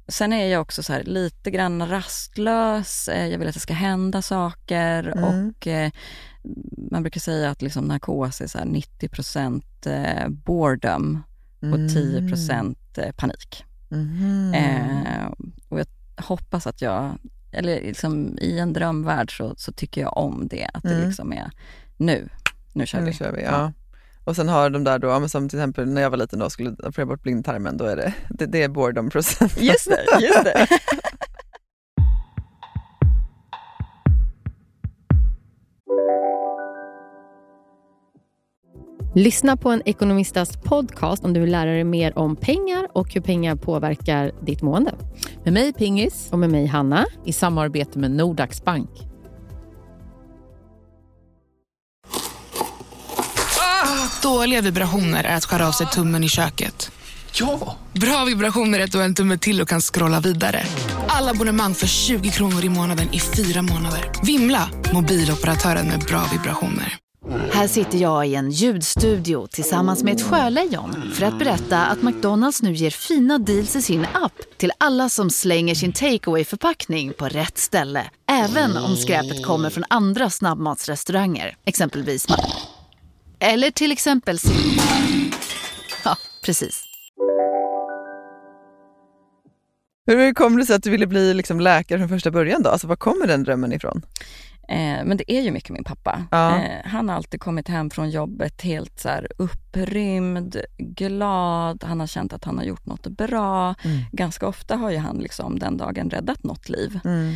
[0.08, 3.08] Sen är jag också så här, lite grann rastlös.
[3.08, 5.08] Eh, Jag vill att det ska hända saker.
[5.18, 5.24] Mm.
[5.50, 5.92] Och eh,
[6.92, 9.10] Man brukar säga att liksom narkos är så här 90
[9.86, 11.24] eh, boredom
[11.60, 11.90] och Mm.
[11.90, 12.36] 10
[12.98, 13.66] eh, panik.
[13.90, 14.54] Mhm.
[14.54, 15.26] Eh,
[15.70, 17.18] och jag hoppas att jag,
[17.56, 20.70] eller liksom i en drömvärld så, så tycker jag om det.
[20.74, 21.08] Att det Mm.
[21.08, 21.52] liksom är
[21.98, 22.30] nu,
[22.74, 23.14] nu kör Nu vi.
[23.14, 23.72] kör vi, ja.
[24.24, 26.52] Och sen har de där då, ja, som till exempel när jag var liten och
[26.52, 29.62] skulle operera bort blindtarmen, då är det, det, det är boredom procent.
[29.62, 30.68] Just det, just det.
[39.18, 43.22] Lyssna på en ekonomistas podcast om du vill lära dig mer om pengar och hur
[43.22, 44.96] pengar påverkar ditt mående.
[45.44, 46.28] Med mig Pingis.
[46.32, 47.06] Och med mig Hanna.
[47.26, 48.90] I samarbete med Nordax Bank.
[54.24, 56.92] Dåliga vibrationer är att skära av sig tummen i köket.
[57.40, 57.76] Ja!
[57.94, 60.64] Bra vibrationer är att du har en tumme till och kan scrolla vidare.
[61.08, 64.12] Alla abonnemang för 20 kronor i månaden i fyra månader.
[64.24, 64.70] Vimla!
[64.94, 67.05] Mobiloperatören med bra vibrationer.
[67.30, 72.62] Här sitter jag i en ljudstudio tillsammans med ett sjölejon för att berätta att McDonalds
[72.62, 77.26] nu ger fina deals i sin app till alla som slänger sin takeaway förpackning på
[77.26, 78.10] rätt ställe.
[78.32, 82.28] Även om skräpet kommer från andra snabbmatsrestauranger, exempelvis
[83.40, 84.38] Eller till exempel
[86.04, 86.84] Ja, precis.
[90.08, 92.70] Hur kommer det sig att du ville bli liksom läkare från första början då?
[92.70, 94.02] Alltså var kommer den drömmen ifrån?
[94.68, 96.26] Eh, men det är ju mycket min pappa.
[96.32, 96.58] Ja.
[96.58, 101.84] Eh, han har alltid kommit hem från jobbet helt så här upprymd, glad.
[101.84, 103.76] Han har känt att han har gjort något bra.
[103.84, 104.02] Mm.
[104.12, 107.00] Ganska ofta har ju han liksom den dagen räddat något liv.
[107.06, 107.36] Mm.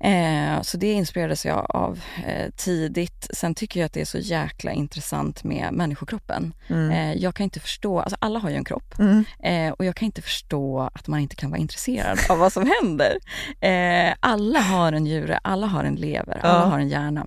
[0.00, 3.26] Eh, så det inspirerades jag av eh, tidigt.
[3.34, 6.52] Sen tycker jag att det är så jäkla intressant med människokroppen.
[6.68, 6.90] Mm.
[6.90, 8.94] Eh, jag kan inte förstå, alltså alla har ju en kropp.
[8.98, 9.24] Mm.
[9.42, 12.70] Eh, och jag kan inte förstå att man inte kan vara intresserad av vad som
[12.82, 13.18] händer.
[13.60, 16.64] Eh, alla har en njure, alla har en lever, alla Ja.
[16.66, 17.26] har en hjärna.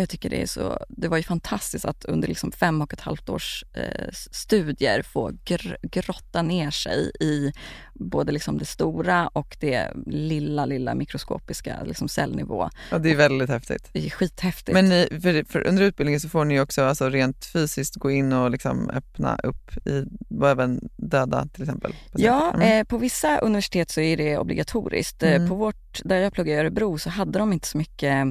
[0.00, 2.92] Och jag tycker det är så, det var ju fantastiskt att under liksom fem och
[2.92, 7.52] ett halvt års eh, studier få gr- grotta ner sig i
[7.94, 12.70] både liksom det stora och det lilla, lilla mikroskopiska liksom cellnivå.
[12.90, 13.88] Ja, det är väldigt häftigt.
[13.92, 14.74] Det är skithäftigt.
[14.74, 18.32] Men ni, för, för under utbildningen så får ni också alltså, rent fysiskt gå in
[18.32, 20.04] och liksom öppna upp i,
[20.40, 21.94] och även döda till exempel.
[22.14, 22.80] Ja, Mm.
[22.80, 25.22] eh, på vissa universitet så är det obligatoriskt.
[25.22, 25.48] Eh, Mm.
[25.48, 28.26] På vårt, där jag pluggade i Örebro så hade de inte så mycket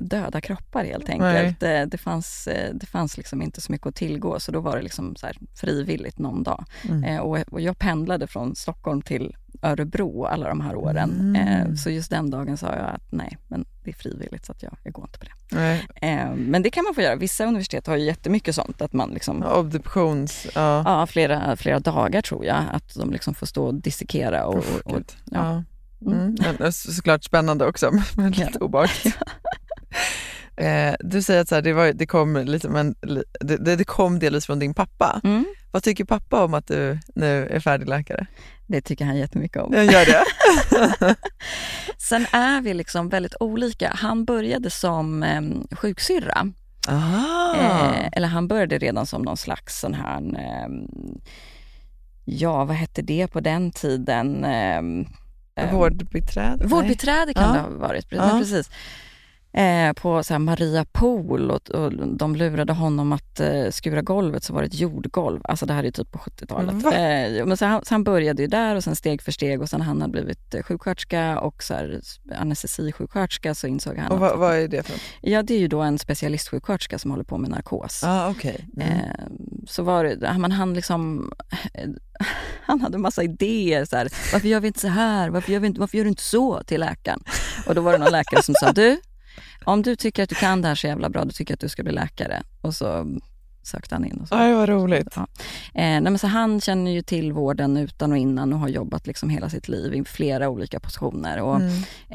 [0.00, 1.60] döda kroppar helt enkelt.
[1.60, 4.76] Det, det, fanns, eh, det fanns liksom inte så mycket att tillgå så då var
[4.76, 6.64] det liksom så frivilligt någon dag.
[6.88, 7.04] Mm.
[7.04, 11.16] Eh, och, och jag pendlade från Stockholm till Örebro alla de här åren.
[11.20, 11.36] Mm.
[11.36, 14.62] Eh, så just den dagen sa jag att nej, men det är frivilligt så att
[14.62, 15.80] jag, jag går inte på det.
[16.06, 17.16] Eh, men det kan man få göra.
[17.16, 20.82] Vissa universitet har ju jättemycket sånt att man liksom Obduktions, ja.
[20.86, 24.46] Ja, flera, flera dagar tror jag att de liksom får stå och dissekera.
[24.46, 25.62] Och, och, och, Ja.
[26.06, 26.36] Mm.
[26.58, 29.18] Men så- såklart spännande också, men lite obehagligt.
[30.60, 33.84] Eh, du säger att så här, det, var, det, kom lite, men, li- det, det
[33.84, 35.20] kom delvis från din pappa.
[35.24, 35.44] Mm.
[35.72, 38.26] Vad tycker pappa om att du nu är färdig läkare?
[38.66, 39.72] Det tycker han jättemycket om.
[39.74, 40.24] Jag gör det.
[41.98, 43.92] Sen är vi liksom väldigt olika.
[43.94, 45.40] Han började som eh,
[45.76, 46.46] sjuksyrra.
[46.88, 47.54] Ah.
[47.56, 50.68] Eh, eller han började redan som någon slags sån här, eh,
[52.24, 54.44] ja vad hette det på den tiden?
[54.44, 54.82] Eh,
[55.72, 56.66] Vårdbiträde?
[56.66, 57.52] Vårdbiträde kan Ja.
[57.52, 58.36] det ha varit, ja.
[58.38, 58.70] precis.
[59.52, 64.52] Eh, på så Maria Pool och, och de lurade honom att eh, skura golvet så
[64.52, 65.40] var det ett jordgolv.
[65.44, 66.74] Alltså det här är typ på 70-talet.
[66.74, 66.92] Va?
[66.92, 69.68] Eh, men så han, så han började ju där och sen steg för steg och
[69.68, 72.00] sen han hade blivit eh, sjuksköterska och så här,
[72.34, 75.02] anestesisjuksköterska så insåg han Och att vad, vad är det för något?
[75.20, 78.04] Ja, det är ju då en specialistsjuksköterska som håller på med narkos.
[78.04, 78.56] Ah, okay.
[78.76, 78.88] mm.
[78.88, 79.26] Eh,
[79.66, 81.32] så var det, men han liksom,
[82.62, 83.84] han hade massa idéer.
[83.84, 85.30] Så här, varför gör vi inte så här?
[85.30, 87.22] Varför gör, vi inte, varför gör du inte så till läkaren?
[87.66, 89.00] Och då var det någon läkare som sa, du,
[89.64, 91.60] om du tycker att du kan det här så jävla bra, då tycker jag att
[91.60, 92.42] du ska bli läkare.
[92.60, 93.06] Och så
[93.62, 94.18] sökte han in.
[94.20, 94.34] Och så.
[94.34, 95.08] Aj, vad roligt.
[95.16, 95.26] Ja.
[95.74, 99.30] Eh, nej, så han känner ju till vården utan och innan och har jobbat liksom
[99.30, 101.40] hela sitt liv i flera olika positioner.
[101.40, 101.60] Och,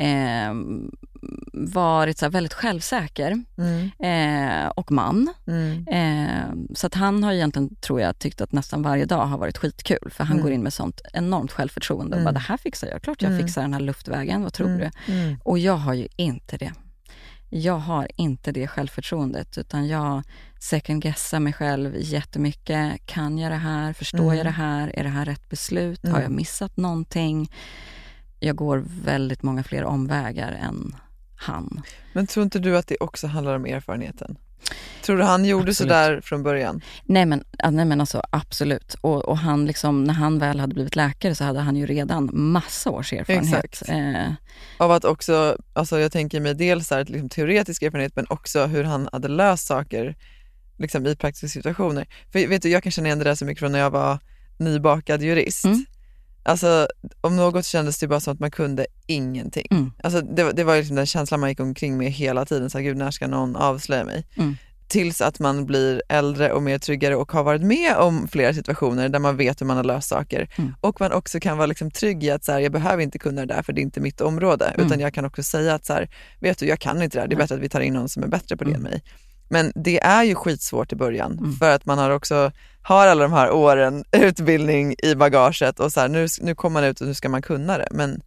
[0.01, 0.53] eh,
[1.53, 3.89] varit så väldigt självsäker Mm.
[3.99, 5.33] eh, och man.
[5.47, 5.87] Mm.
[5.87, 9.57] Eh, så att han har egentligen, tror jag, tyckt att nästan varje dag har varit
[9.57, 10.09] skitkul.
[10.11, 10.43] För han Mm.
[10.43, 12.25] går in med sånt enormt självförtroende och Mm.
[12.25, 13.01] bara, det här fixar jag.
[13.01, 13.45] Klart jag Mm.
[13.45, 14.79] fixar den här luftvägen, vad tror Mm.
[14.79, 15.13] du?
[15.13, 15.37] Mm.
[15.43, 16.71] Och jag har ju inte det.
[17.49, 20.23] Jag har inte det självförtroendet utan jag
[20.59, 23.05] second-guessar mig själv jättemycket.
[23.05, 23.93] Kan jag det här?
[23.93, 24.37] Förstår Mm.
[24.37, 24.91] jag det här?
[24.99, 26.03] Är det här rätt beslut?
[26.03, 26.21] Har Mm.
[26.21, 27.51] jag missat någonting?
[28.39, 30.95] Jag går väldigt många fler omvägar än
[31.37, 31.81] han.
[32.13, 34.37] Men tror inte du att det också handlar om erfarenheten?
[35.01, 35.77] Tror du han gjorde Absolut.
[35.77, 36.81] sådär från början?
[37.05, 38.95] Nej men, nej, men alltså absolut.
[39.01, 42.29] Och, och han liksom, när han väl hade blivit läkare så hade han ju redan
[42.33, 43.65] massa års erfarenhet.
[43.65, 43.89] Exakt.
[43.89, 44.31] Eh,
[44.77, 48.83] Av att också, alltså jag tänker mig dels här, liksom teoretisk erfarenhet men också hur
[48.83, 50.15] han hade löst saker
[50.77, 52.07] liksom i praktiska situationer.
[52.31, 54.19] För vet du, jag kan känna igen det där så mycket från när jag var
[54.57, 55.65] nybakad jurist.
[55.65, 55.85] Mm.
[56.45, 56.87] Alltså
[57.21, 59.67] om något kändes det bara som att man kunde ingenting.
[59.71, 59.91] Mm.
[60.03, 62.77] Alltså, det, var- det var liksom den känslan man gick omkring med hela tiden, så
[62.77, 64.27] här, gud när ska någon avslöja mig?
[64.37, 64.55] Mm.
[64.87, 69.09] Tills att man blir äldre och mer tryggare och har varit med om flera situationer
[69.09, 70.49] där man vet hur man har löst saker.
[70.57, 70.73] Mm.
[70.81, 73.45] Och man också kan vara liksom trygg i att så här, jag behöver inte kunna
[73.45, 74.65] det där för det är inte mitt område.
[74.65, 74.85] Mm.
[74.87, 77.27] Utan jag kan också säga att så här, vet du, jag kan inte det här,
[77.27, 78.85] det är bättre att vi tar in någon som är bättre på det Mm.
[78.85, 79.03] än mig.
[79.49, 81.53] Men det är ju skitsvårt i början Mm.
[81.53, 82.51] för att man har också
[82.85, 86.89] har alla de här åren utbildning i bagaget och så här, nu, nu kommer man
[86.89, 87.87] ut och nu ska man kunna det.
[87.91, 88.21] Men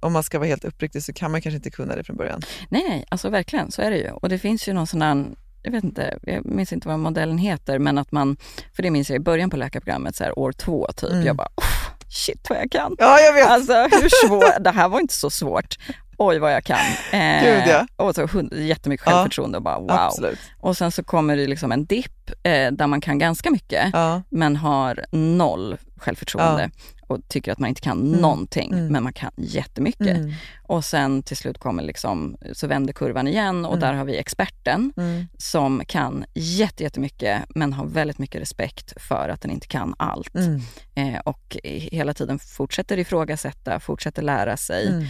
[0.00, 2.40] om man ska vara helt uppriktig så kan man kanske inte kunna det från början.
[2.68, 4.10] nej, nej, alltså verkligen, så är det ju.
[4.10, 5.24] Och det finns ju någon sån här
[5.62, 8.36] jag vet inte, jag minns inte vad modellen heter, men att man,
[8.76, 11.26] för det minns jag i början på läkarprogrammet, så här, år två typ, Mm.
[11.26, 12.96] jag bara "Uff, shit vad jag kan.
[12.98, 13.46] Ja, jag vet.
[13.48, 15.76] Alltså hur svårt, det här var inte så svårt.
[16.18, 16.78] Oj vad jag kan.
[17.12, 17.86] Eh, Gud, ja.
[17.96, 19.90] Och så hund, jättemycket Ja, självförtroende och bara wow.
[19.90, 20.38] absolut.
[20.60, 24.22] Och sen så kommer det liksom en dipp eh, där man kan ganska mycket Ja.
[24.28, 26.70] men har noll självförtroende
[27.08, 28.20] och tycker att man inte kan Mm.
[28.20, 28.86] någonting Mm.
[28.92, 30.16] men man kan jättemycket.
[30.16, 30.32] Mm.
[30.62, 33.80] Och sen till slut kommer liksom, så vänder kurvan igen och Mm.
[33.80, 35.26] där har vi experten Mm.
[35.38, 40.34] som kan jätte- jättemycket men har väldigt mycket respekt för att den inte kan allt.
[40.34, 40.60] Mm.
[40.94, 44.88] Eh, och hela tiden fortsätter ifrågasätta, fortsätter lära sig.
[44.88, 45.02] Mm.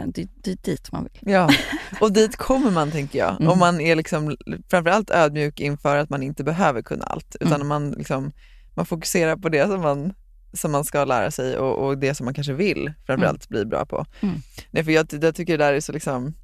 [0.00, 1.32] Eh, det, det är dit man vill.
[1.32, 1.50] Ja,
[2.00, 3.36] och dit kommer man tänker jag.
[3.50, 4.36] Om man är liksom
[4.70, 7.36] framförallt ödmjuk inför att man inte behöver kunna allt.
[7.40, 8.32] Utan man, liksom,
[8.74, 10.12] man fokuserar på det som man,
[10.52, 13.86] som man ska lära sig och, och det som man kanske vill framförallt bli bra
[13.86, 14.06] på.
[14.20, 14.34] Mm.
[14.70, 16.34] Nej, för jag, jag tycker det där är så liksom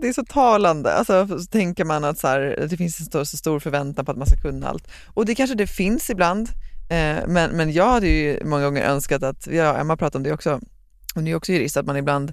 [0.00, 0.92] det är så talande.
[0.92, 4.10] Alltså, så tänker man att så här, det finns en stor, så stor förväntan på
[4.10, 4.88] att man ska kunna allt.
[5.06, 6.48] Och det kanske det finns ibland.
[6.90, 10.32] Eh, men, men jag hade ju många gånger önskat att, ja, Emma pratade om det
[10.32, 10.60] också,
[11.14, 12.32] hon är ju också jurist, att man ibland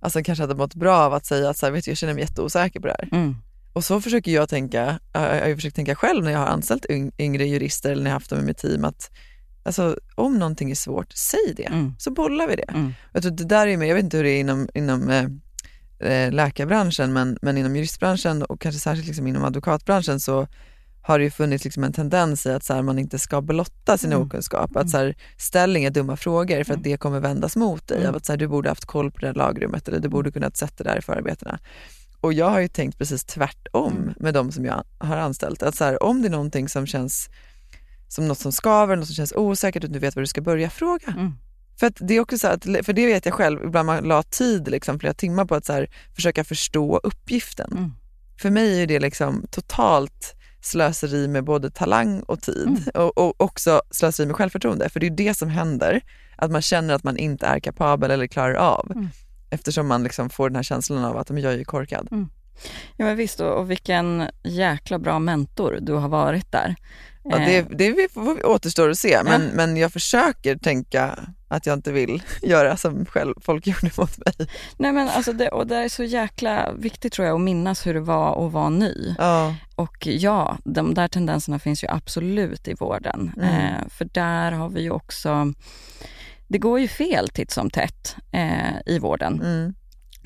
[0.00, 2.14] alltså, kanske hade mått bra av att säga att så här, vet du, jag känner
[2.14, 3.08] mig jätteosäker på det här.
[3.12, 3.36] Mm.
[3.72, 6.86] Och så försöker jag tänka, jag har ju försökt tänka själv när jag har anställt
[6.86, 9.10] yng- yngre jurister eller när jag haft dem i mitt team att
[9.66, 11.94] alltså, om någonting är svårt, säg det, Mm.
[11.98, 12.62] så bollar vi det.
[12.68, 12.94] Mm.
[13.12, 15.24] Jag, tror det där är med, jag vet inte hur det är inom, inom eh,
[16.10, 20.46] eh, läkarbranschen men, men inom juristbranschen och kanske särskilt liksom inom advokatbranschen så
[21.02, 23.98] har det ju funnits liksom en tendens i att så här, man inte ska blotta
[23.98, 24.26] sin Mm.
[24.26, 24.76] okunskap.
[24.76, 27.96] Att så här, ställ inga dumma frågor för att det kommer vändas mot dig.
[27.98, 28.08] Mm.
[28.10, 30.30] Av att så här, du borde haft koll på det här lagrummet eller du borde
[30.32, 31.58] kunnat sett det där i förarbetena.
[32.20, 34.14] Och jag har ju tänkt precis tvärtom Mm.
[34.20, 35.62] med de som jag har anställt.
[35.62, 37.28] Att så här, om det är någonting som känns
[38.08, 40.70] som något som skaver, något som känns osäkert och du vet var du ska börja,
[40.70, 41.08] fråga.
[41.08, 41.32] Mm.
[41.80, 44.68] För, det är också så att, för det vet jag själv, ibland man la tid,
[44.68, 47.72] liksom, flera timmar på att så här, försöka förstå uppgiften.
[47.72, 47.92] Mm.
[48.40, 52.82] För mig är det liksom totalt slöseri med både talang och tid Mm.
[52.94, 54.88] och, och också slöseri med självförtroende.
[54.88, 56.00] För det är det som händer,
[56.36, 58.92] att man känner att man inte är kapabel eller klarar av.
[58.94, 59.08] Mm.
[59.50, 62.08] Eftersom man liksom får den här känslan av att jag är ju korkad.
[62.96, 66.76] Ja men visst, och, och vilken jäkla bra mentor du har varit där.
[67.30, 71.18] Ja, det, Eh, det återstår att se, men, men jag försöker tänka
[71.48, 74.48] att jag inte vill göra som själv, folk gjorde mot mig.
[74.76, 77.94] Nej men alltså det, och det är så jäkla viktigt tror jag att minnas hur
[77.94, 79.14] det var att vara ny.
[79.18, 79.54] Ja.
[79.74, 83.32] Och ja, de där tendenserna finns ju absolut i vården.
[83.36, 83.48] Mm.
[83.48, 85.52] Eh, för där har vi ju också,
[86.48, 89.40] det går ju fel titt som tätt eh, i vården.
[89.42, 89.74] Mm.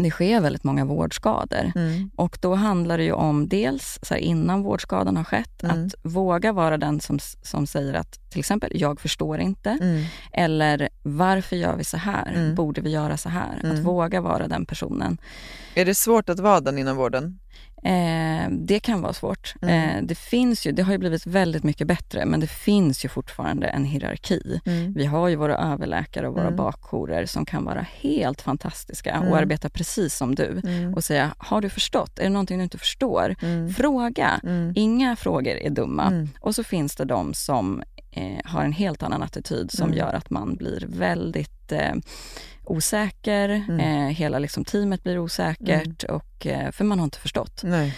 [0.02, 1.72] Det sker väldigt många vårdskador.
[1.74, 2.10] Mm.
[2.16, 5.86] Och då handlar det ju om dels så här, innan vårdskadan har skett, Mm.
[5.86, 9.70] att våga vara den som, som säger att till exempel, jag förstår inte.
[9.70, 10.04] Mm.
[10.32, 12.32] Eller varför gör vi så här?
[12.34, 12.54] Mm.
[12.54, 13.56] Borde vi göra så här?
[13.58, 13.82] Att Mm.
[13.82, 15.18] våga vara den personen.
[15.74, 17.38] Är det svårt att vara den inom vården?
[17.82, 19.54] Eh, det kan vara svårt.
[19.62, 19.96] Mm.
[19.98, 23.08] Eh, det finns ju, det har ju blivit väldigt mycket bättre, men det finns ju
[23.08, 24.60] fortfarande en hierarki.
[24.66, 24.92] Mm.
[24.92, 26.56] Vi har ju våra överläkare och våra Mm.
[26.56, 29.28] bakjourer som kan vara helt fantastiska Mm.
[29.28, 30.60] och arbeta precis som du.
[30.64, 30.94] Mm.
[30.94, 32.18] Och säga, har du förstått?
[32.18, 33.36] Är det någonting du inte förstår?
[33.42, 33.70] Mm.
[33.70, 34.40] Fråga.
[34.42, 34.72] Mm.
[34.76, 36.06] Inga frågor är dumma.
[36.06, 36.28] Mm.
[36.40, 37.82] Och så finns det de som
[38.12, 39.98] eh, har en helt annan attityd som Mm.
[39.98, 41.94] gör att man blir väldigt eh,
[42.64, 43.48] osäker.
[43.48, 43.80] Mm.
[43.80, 47.60] Eh, hela liksom, teamet blir osäkert, och, eh, för man har inte förstått.
[47.64, 47.96] Nej.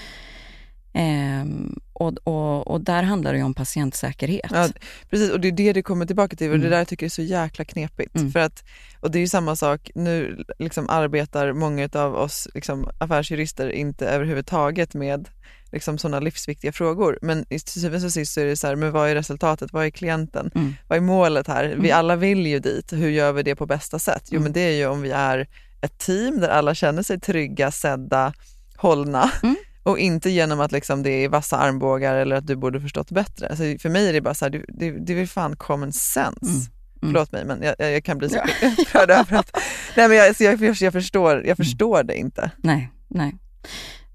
[0.94, 4.50] Ehm, och, och, och där handlar det ju om patientsäkerhet.
[4.54, 4.68] Ja,
[5.10, 6.70] precis, och det är det det kommer tillbaka till och det Mm.
[6.70, 8.16] där jag tycker jag är så jäkla knepigt.
[8.16, 8.30] Mm.
[8.32, 8.64] För att,
[9.00, 14.06] och det är ju samma sak, nu liksom arbetar många av oss liksom, affärsjurister inte
[14.08, 15.28] överhuvudtaget med
[15.72, 17.18] liksom, sådana livsviktiga frågor.
[17.22, 19.72] Men i syvende och sist så är det så här, men vad är resultatet?
[19.72, 20.50] Vad är klienten?
[20.54, 20.74] Mm.
[20.88, 21.64] Vad är målet här?
[21.64, 21.98] Vi Mm.
[21.98, 24.22] alla vill ju dit, hur gör vi det på bästa sätt?
[24.30, 24.42] Jo Mm.
[24.42, 25.48] men det är ju om vi är
[25.80, 28.32] ett team där alla känner sig trygga, sedda,
[28.76, 29.30] hållna.
[29.42, 29.56] Mm.
[29.82, 33.48] Och inte genom att liksom det är vassa armbågar eller att du borde förstått bättre.
[33.48, 36.46] Alltså för mig är det bara så här, det, är väl fan common sense.
[36.46, 36.62] Mm.
[37.00, 38.36] Förlåt mig men jag, jag kan bli så
[38.80, 39.50] upprörd över att,
[39.96, 42.50] nej men jag, alltså jag, jag, jag, förstår, jag förstår det inte.
[42.56, 43.34] Nej, nej.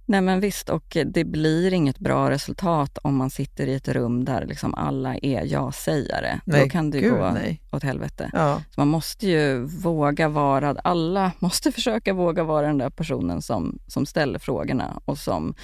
[0.09, 4.25] Nej men visst, och det blir inget bra resultat om man sitter i ett rum
[4.25, 6.39] där liksom alla är ja-sägare.
[6.45, 7.61] Då kan det gud, gå nej.
[7.71, 8.29] åt helvete.
[8.33, 8.61] Ja.
[8.69, 13.79] Så man måste ju våga vara, alla måste försöka våga vara den där personen som,
[13.87, 15.55] som ställer frågorna och som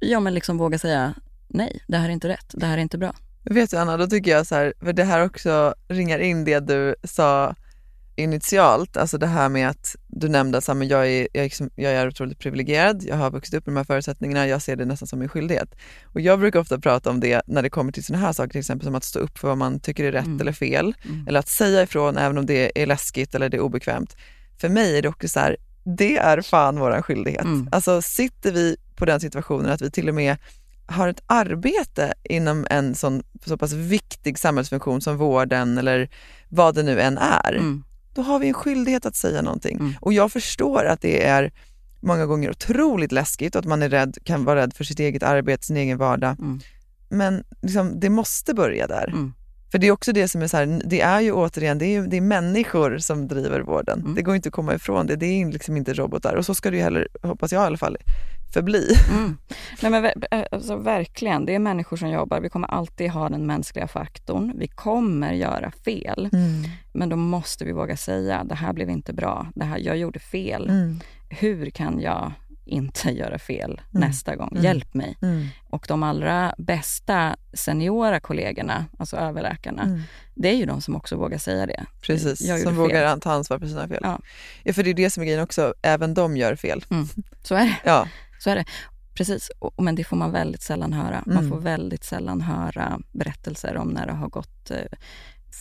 [0.00, 1.14] ja, men liksom våga säga
[1.48, 3.12] nej, det här är inte rätt, det här är inte bra.
[3.42, 6.60] Vet du Anna, då tycker jag så här, för det här också ringar in det
[6.60, 7.54] du sa
[8.16, 11.40] initialt, alltså det här med att du nämnde att så här, men jag, är, jag,
[11.40, 14.62] är liksom, jag är otroligt privilegierad, jag har vuxit upp med de här förutsättningarna, jag
[14.62, 15.74] ser det nästan som min skyldighet.
[16.04, 18.58] Och jag brukar ofta prata om det när det kommer till sådana här saker, till
[18.60, 20.40] exempel som att stå upp för vad man tycker är rätt Mm.
[20.40, 21.28] eller fel, Mm.
[21.28, 24.16] eller att säga ifrån även om det är läskigt eller det är obekvämt.
[24.60, 27.44] För mig är det också så här, det är fan våran skyldighet.
[27.44, 27.68] Mm.
[27.72, 30.36] Alltså sitter vi på den situationen att vi till och med
[30.86, 36.08] har ett arbete inom en sån, så pass viktig samhällsfunktion som vården eller
[36.48, 37.84] vad det nu än är, Mm.
[38.14, 39.96] Då har vi en skyldighet att säga någonting.
[40.00, 41.52] Och jag förstår att det är
[42.00, 45.22] många gånger otroligt läskigt och att man är rädd, kan vara rädd för sitt eget
[45.22, 46.36] arbete, sin egen vardag.
[47.08, 49.10] Men liksom, det måste börja där.
[49.72, 51.90] För det är också det som är så här, det är ju återigen, det är,
[51.90, 54.02] ju, det är människor som driver vården.
[54.14, 56.34] Det går inte att komma ifrån det, det är liksom inte robotar.
[56.34, 57.96] Och så ska det ju heller, hoppas jag i alla fall,
[58.54, 58.88] förbli.
[59.10, 59.36] Mm.
[59.82, 62.40] Nej, men, eh, alltså, verkligen, det är människor som jobbar.
[62.40, 64.52] Vi kommer alltid ha den mänskliga faktorn.
[64.58, 66.28] Vi kommer göra fel.
[66.32, 66.62] Mm.
[66.92, 69.46] Men då måste vi våga säga, det här blev inte bra.
[69.54, 70.68] Det här, jag gjorde fel.
[70.70, 71.00] Mm.
[71.30, 72.32] Hur kan jag
[72.64, 74.08] inte göra fel Mm.
[74.08, 74.48] nästa gång?
[74.52, 74.64] Mm.
[74.64, 75.16] Hjälp mig.
[75.22, 75.46] Mm.
[75.70, 80.00] Och de allra bästa seniora kollegorna, alltså överläkarna,
[80.34, 81.84] det är ju de som också vågar säga det.
[82.02, 82.72] Precis, som fel.
[82.74, 84.00] vågar ta ansvar för sina fel.
[84.02, 84.18] Ja.
[84.62, 86.84] Ja, för det är det som är grejen också, även de gör fel.
[87.42, 87.76] Så är det.
[87.84, 88.08] Ja.
[88.44, 88.64] Så är det.
[89.14, 91.22] Precis, men det får man väldigt sällan höra.
[91.26, 91.48] Man Mm.
[91.50, 94.78] får väldigt sällan höra berättelser om när det har gått eh,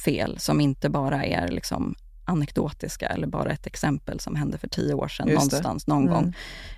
[0.05, 4.93] fel som inte bara är liksom anekdotiska eller bara ett exempel som hände för tio
[4.93, 5.55] år sedan Just det.
[5.57, 6.13] någonstans, någon Mm.
[6.13, 6.33] gång.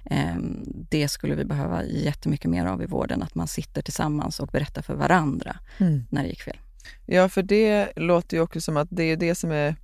[0.06, 4.48] Ehm, det skulle vi behöva jättemycket mer av i vården, att man sitter tillsammans och
[4.48, 6.04] berättar för varandra Mm.
[6.10, 6.58] när det gick fel.
[7.06, 9.76] Ja, för det låter ju också som att det är det som är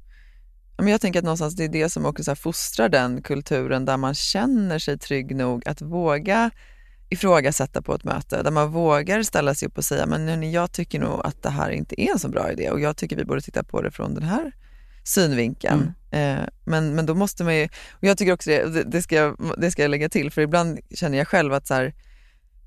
[0.82, 3.86] men jag tänker att någonstans det är det som också så här fostrar den kulturen
[3.86, 6.52] där man känner sig trygg nog att våga
[7.10, 10.72] ifrågasätta på ett möte, där man vågar ställa sig upp och säga men hörni, jag
[10.72, 13.26] tycker nog att det här inte är en så bra idé och jag tycker vi
[13.26, 14.52] borde titta på det från den här
[15.04, 15.94] synvinkeln.
[16.12, 19.38] Eh, men, men då måste man ju, och jag tycker också det, det, ska jag,
[19.58, 21.94] det ska jag lägga till, för ibland känner jag själv att så här,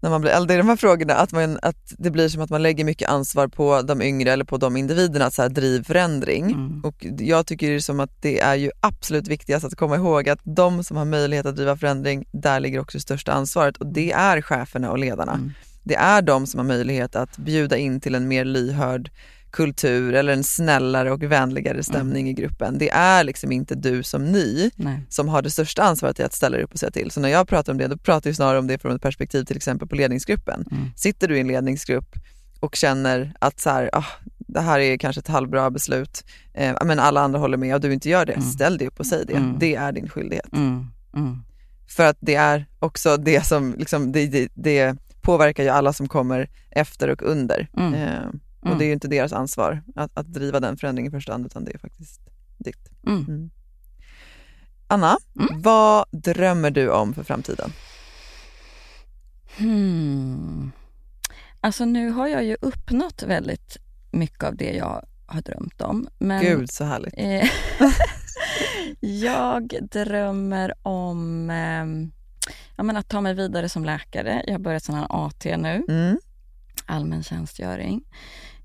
[0.05, 2.51] när man blir äldre i de här frågorna, att, man, att det blir som att
[2.51, 5.85] man lägger mycket ansvar på de yngre eller på de individerna att så här, driv
[5.85, 6.81] förändring.
[6.85, 10.39] Och jag tycker det som att det är ju absolut viktigast att komma ihåg att
[10.43, 14.13] de som har möjlighet att driva förändring, där ligger också det största ansvaret och det
[14.13, 15.51] är cheferna och ledarna.
[15.83, 19.11] Det är de som har möjlighet att bjuda in till en mer lyhörd
[19.55, 22.79] kultur eller en snällare och vänligare stämning i gruppen.
[22.79, 25.01] Det är liksom inte du som ny Nej.
[25.09, 27.11] som har det största ansvaret i att ställa dig upp och säga till.
[27.11, 29.45] Så när jag pratar om det, då pratar jag snarare om det från ett perspektiv
[29.45, 30.65] till exempel på ledningsgruppen.
[30.97, 32.15] Sitter du i en ledningsgrupp
[32.61, 34.05] och känner att så här, ah,
[34.39, 36.25] det här är kanske ett halvbra beslut,
[36.55, 39.07] eh, men alla andra håller med och du inte gör det, ställ dig upp och
[39.07, 39.35] säg det.
[39.35, 39.57] Mm.
[39.59, 40.53] Det är din skyldighet.
[40.53, 40.87] Mm.
[41.17, 41.43] Mm.
[41.89, 46.09] För att det är också det som, liksom, det, det, det påverkar ju alla som
[46.09, 47.69] kommer efter och under.
[47.77, 48.41] Mm.
[48.65, 48.79] Eh, och Mm.
[48.79, 51.65] det är ju inte deras ansvar att, att driva den förändringen i första hand, utan
[51.65, 52.21] det är faktiskt
[52.59, 52.91] ditt.
[53.07, 53.25] Mm.
[53.29, 53.51] Mm.
[54.87, 55.17] Anna,
[55.55, 57.73] vad drömmer du om för framtiden?
[59.59, 60.73] Hmm.
[61.61, 63.77] Alltså nu har jag ju uppnått väldigt
[64.11, 66.09] mycket av det jag har drömt om.
[66.19, 67.15] Men, Gud, så härligt.
[67.17, 67.49] Eh,
[69.01, 71.51] jag drömmer om
[72.77, 74.43] eh, att ta mig vidare som läkare.
[74.47, 76.19] Jag har börjat sån här AT nu, Mm.
[76.87, 78.05] allmän tjänstgöring.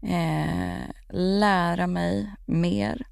[0.03, 3.05] Eh, lära mig mer.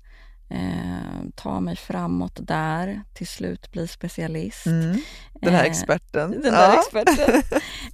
[0.49, 4.65] Eh, ta mig framåt där, till slut bli specialist.
[4.65, 5.01] Mm.
[5.41, 6.31] Den här Eh, experten.
[6.31, 6.79] Den där Ja.
[6.79, 7.41] experten.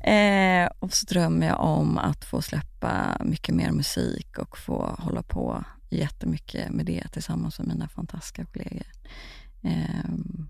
[0.14, 5.24] eh, och så drömmer jag om att få släppa mycket mer musik och få hålla
[5.24, 8.88] på jättemycket med det tillsammans med mina fantastiska kollegor.
[9.64, 10.50] Ehm,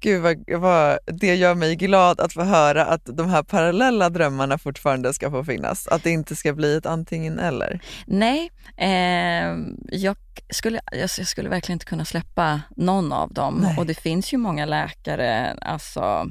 [0.00, 4.58] Gud vad, vad, det gör mig glad att få höra att de här parallella drömmarna
[4.58, 5.88] fortfarande ska få finnas.
[5.88, 7.80] Att det inte ska bli ett antingen eller.
[8.06, 10.16] nej, ehm, jag,
[10.50, 13.58] skulle, jag, jag skulle verkligen inte kunna släppa någon av dem.
[13.62, 13.78] Nej.
[13.78, 16.30] Och det finns ju många läkare alltså,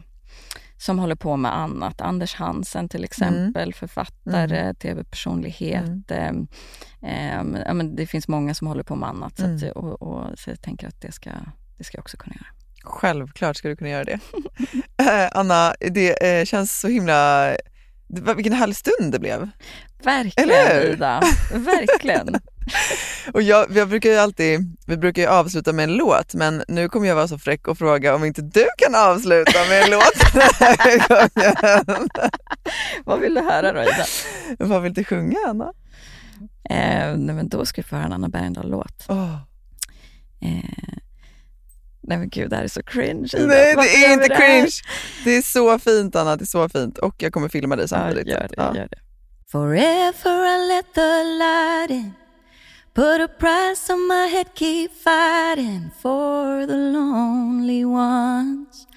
[0.78, 2.02] som håller på med annat.
[2.02, 6.12] Anders Hansen till exempel, författare, tv-personlighet.
[6.12, 6.48] ehm,
[7.02, 9.38] ehm, ja, men det finns många som håller på med annat.
[9.38, 9.72] Så, att, Mm.
[9.72, 11.30] och, och, så jag tänker att det ska,
[11.78, 12.48] det ska jag också kunna göra.
[12.84, 14.20] Självklart ska du kunna göra det.
[15.00, 17.52] Eh, Anna, det eh, känns så himla...
[18.36, 19.50] Vilken härlig stund det blev.
[20.04, 20.94] Verkligen?
[20.94, 21.22] Ida,
[21.54, 22.36] verkligen.
[23.34, 26.90] Och jag, jag brukar ju alltid, vi brukar ju avsluta med en låt, men nu
[26.90, 30.34] kommer jag vara så fräck och fråga om inte du kan avsluta med en låt
[30.34, 32.10] den här gången.
[33.06, 34.06] Vad vill du höra då Ida?
[34.60, 35.74] Vad vill du sjunga Anna?
[36.70, 39.06] Eh, nej, men då ska vi få höra en Anna Bergendahl-låt.
[39.08, 39.36] Oh.
[40.42, 40.98] Eh,
[42.02, 43.46] nej men gud, det här är så cringe Ida.
[43.46, 44.72] Nej Varför det är inte det cringe.
[45.24, 46.98] Det är så fint Anna, det är så fint.
[46.98, 48.28] Och jag kommer filma dig samtidigt.
[48.28, 48.76] gör det, Ja.
[48.76, 49.00] gör det.
[49.52, 52.14] Forever I let the light in.
[52.96, 58.88] Put a price on my head, keep fighting for the lonely ones.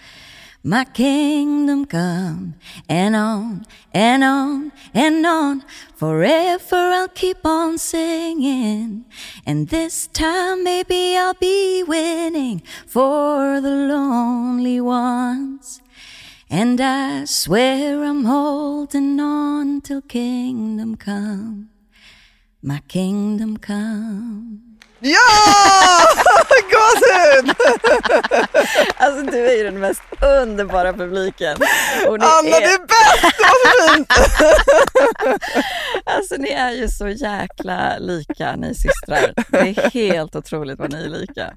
[0.64, 2.54] My kingdom come
[2.88, 5.64] and on and on and on.
[5.96, 9.04] Forever I'll keep on singing.
[9.44, 15.80] And this time maybe I'll be winning for the lonely ones.
[16.48, 21.70] And I swear I'm holding on till kingdom come,
[22.62, 24.71] my kingdom come.
[25.04, 25.18] Ja!
[26.72, 27.54] Gåshud!
[28.96, 31.56] Alltså du är ju den mest underbara publiken.
[32.06, 33.36] Anna, det är bäst!
[33.38, 34.12] Så fint!
[36.04, 39.34] Alltså ni är ju så jäkla lika ni systrar.
[39.48, 41.50] Det är helt otroligt vad ni är lika.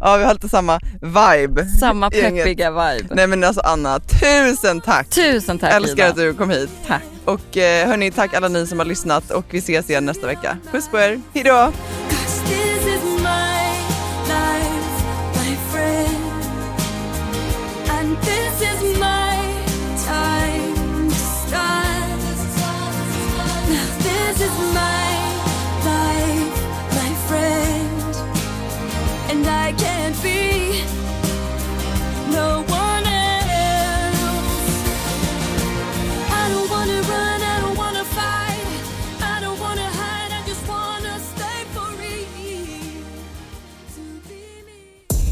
[0.00, 1.64] Ja, vi har lite samma vibe.
[1.80, 3.14] Samma peppiga vibe.
[3.14, 5.08] Nej men alltså Anna, tusen tack!
[5.10, 6.08] Tusen tack Älskar Ida.
[6.08, 6.70] att du kom hit.
[6.86, 7.02] Tack.
[7.24, 10.56] Och eh, hörni, tack alla ni som har lyssnat och vi ses igen nästa vecka.
[10.72, 11.72] Puss på er, hejdå!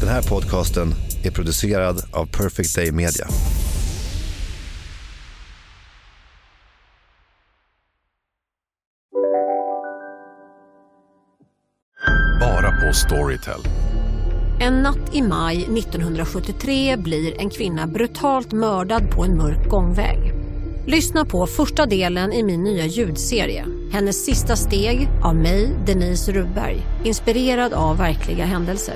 [0.07, 0.93] Den här podcasten
[1.23, 3.27] är producerad av Perfect Day Media.
[12.39, 13.61] Bara på Storytel.
[14.59, 20.33] En natt i maj 1973 blir en kvinna brutalt mördad på en mörk gångväg.
[20.85, 23.65] Lyssna på första delen i min nya ljudserie.
[23.91, 26.81] Hennes sista steg av mig, Denise Rubberg.
[27.03, 28.95] Inspirerad av verkliga händelser.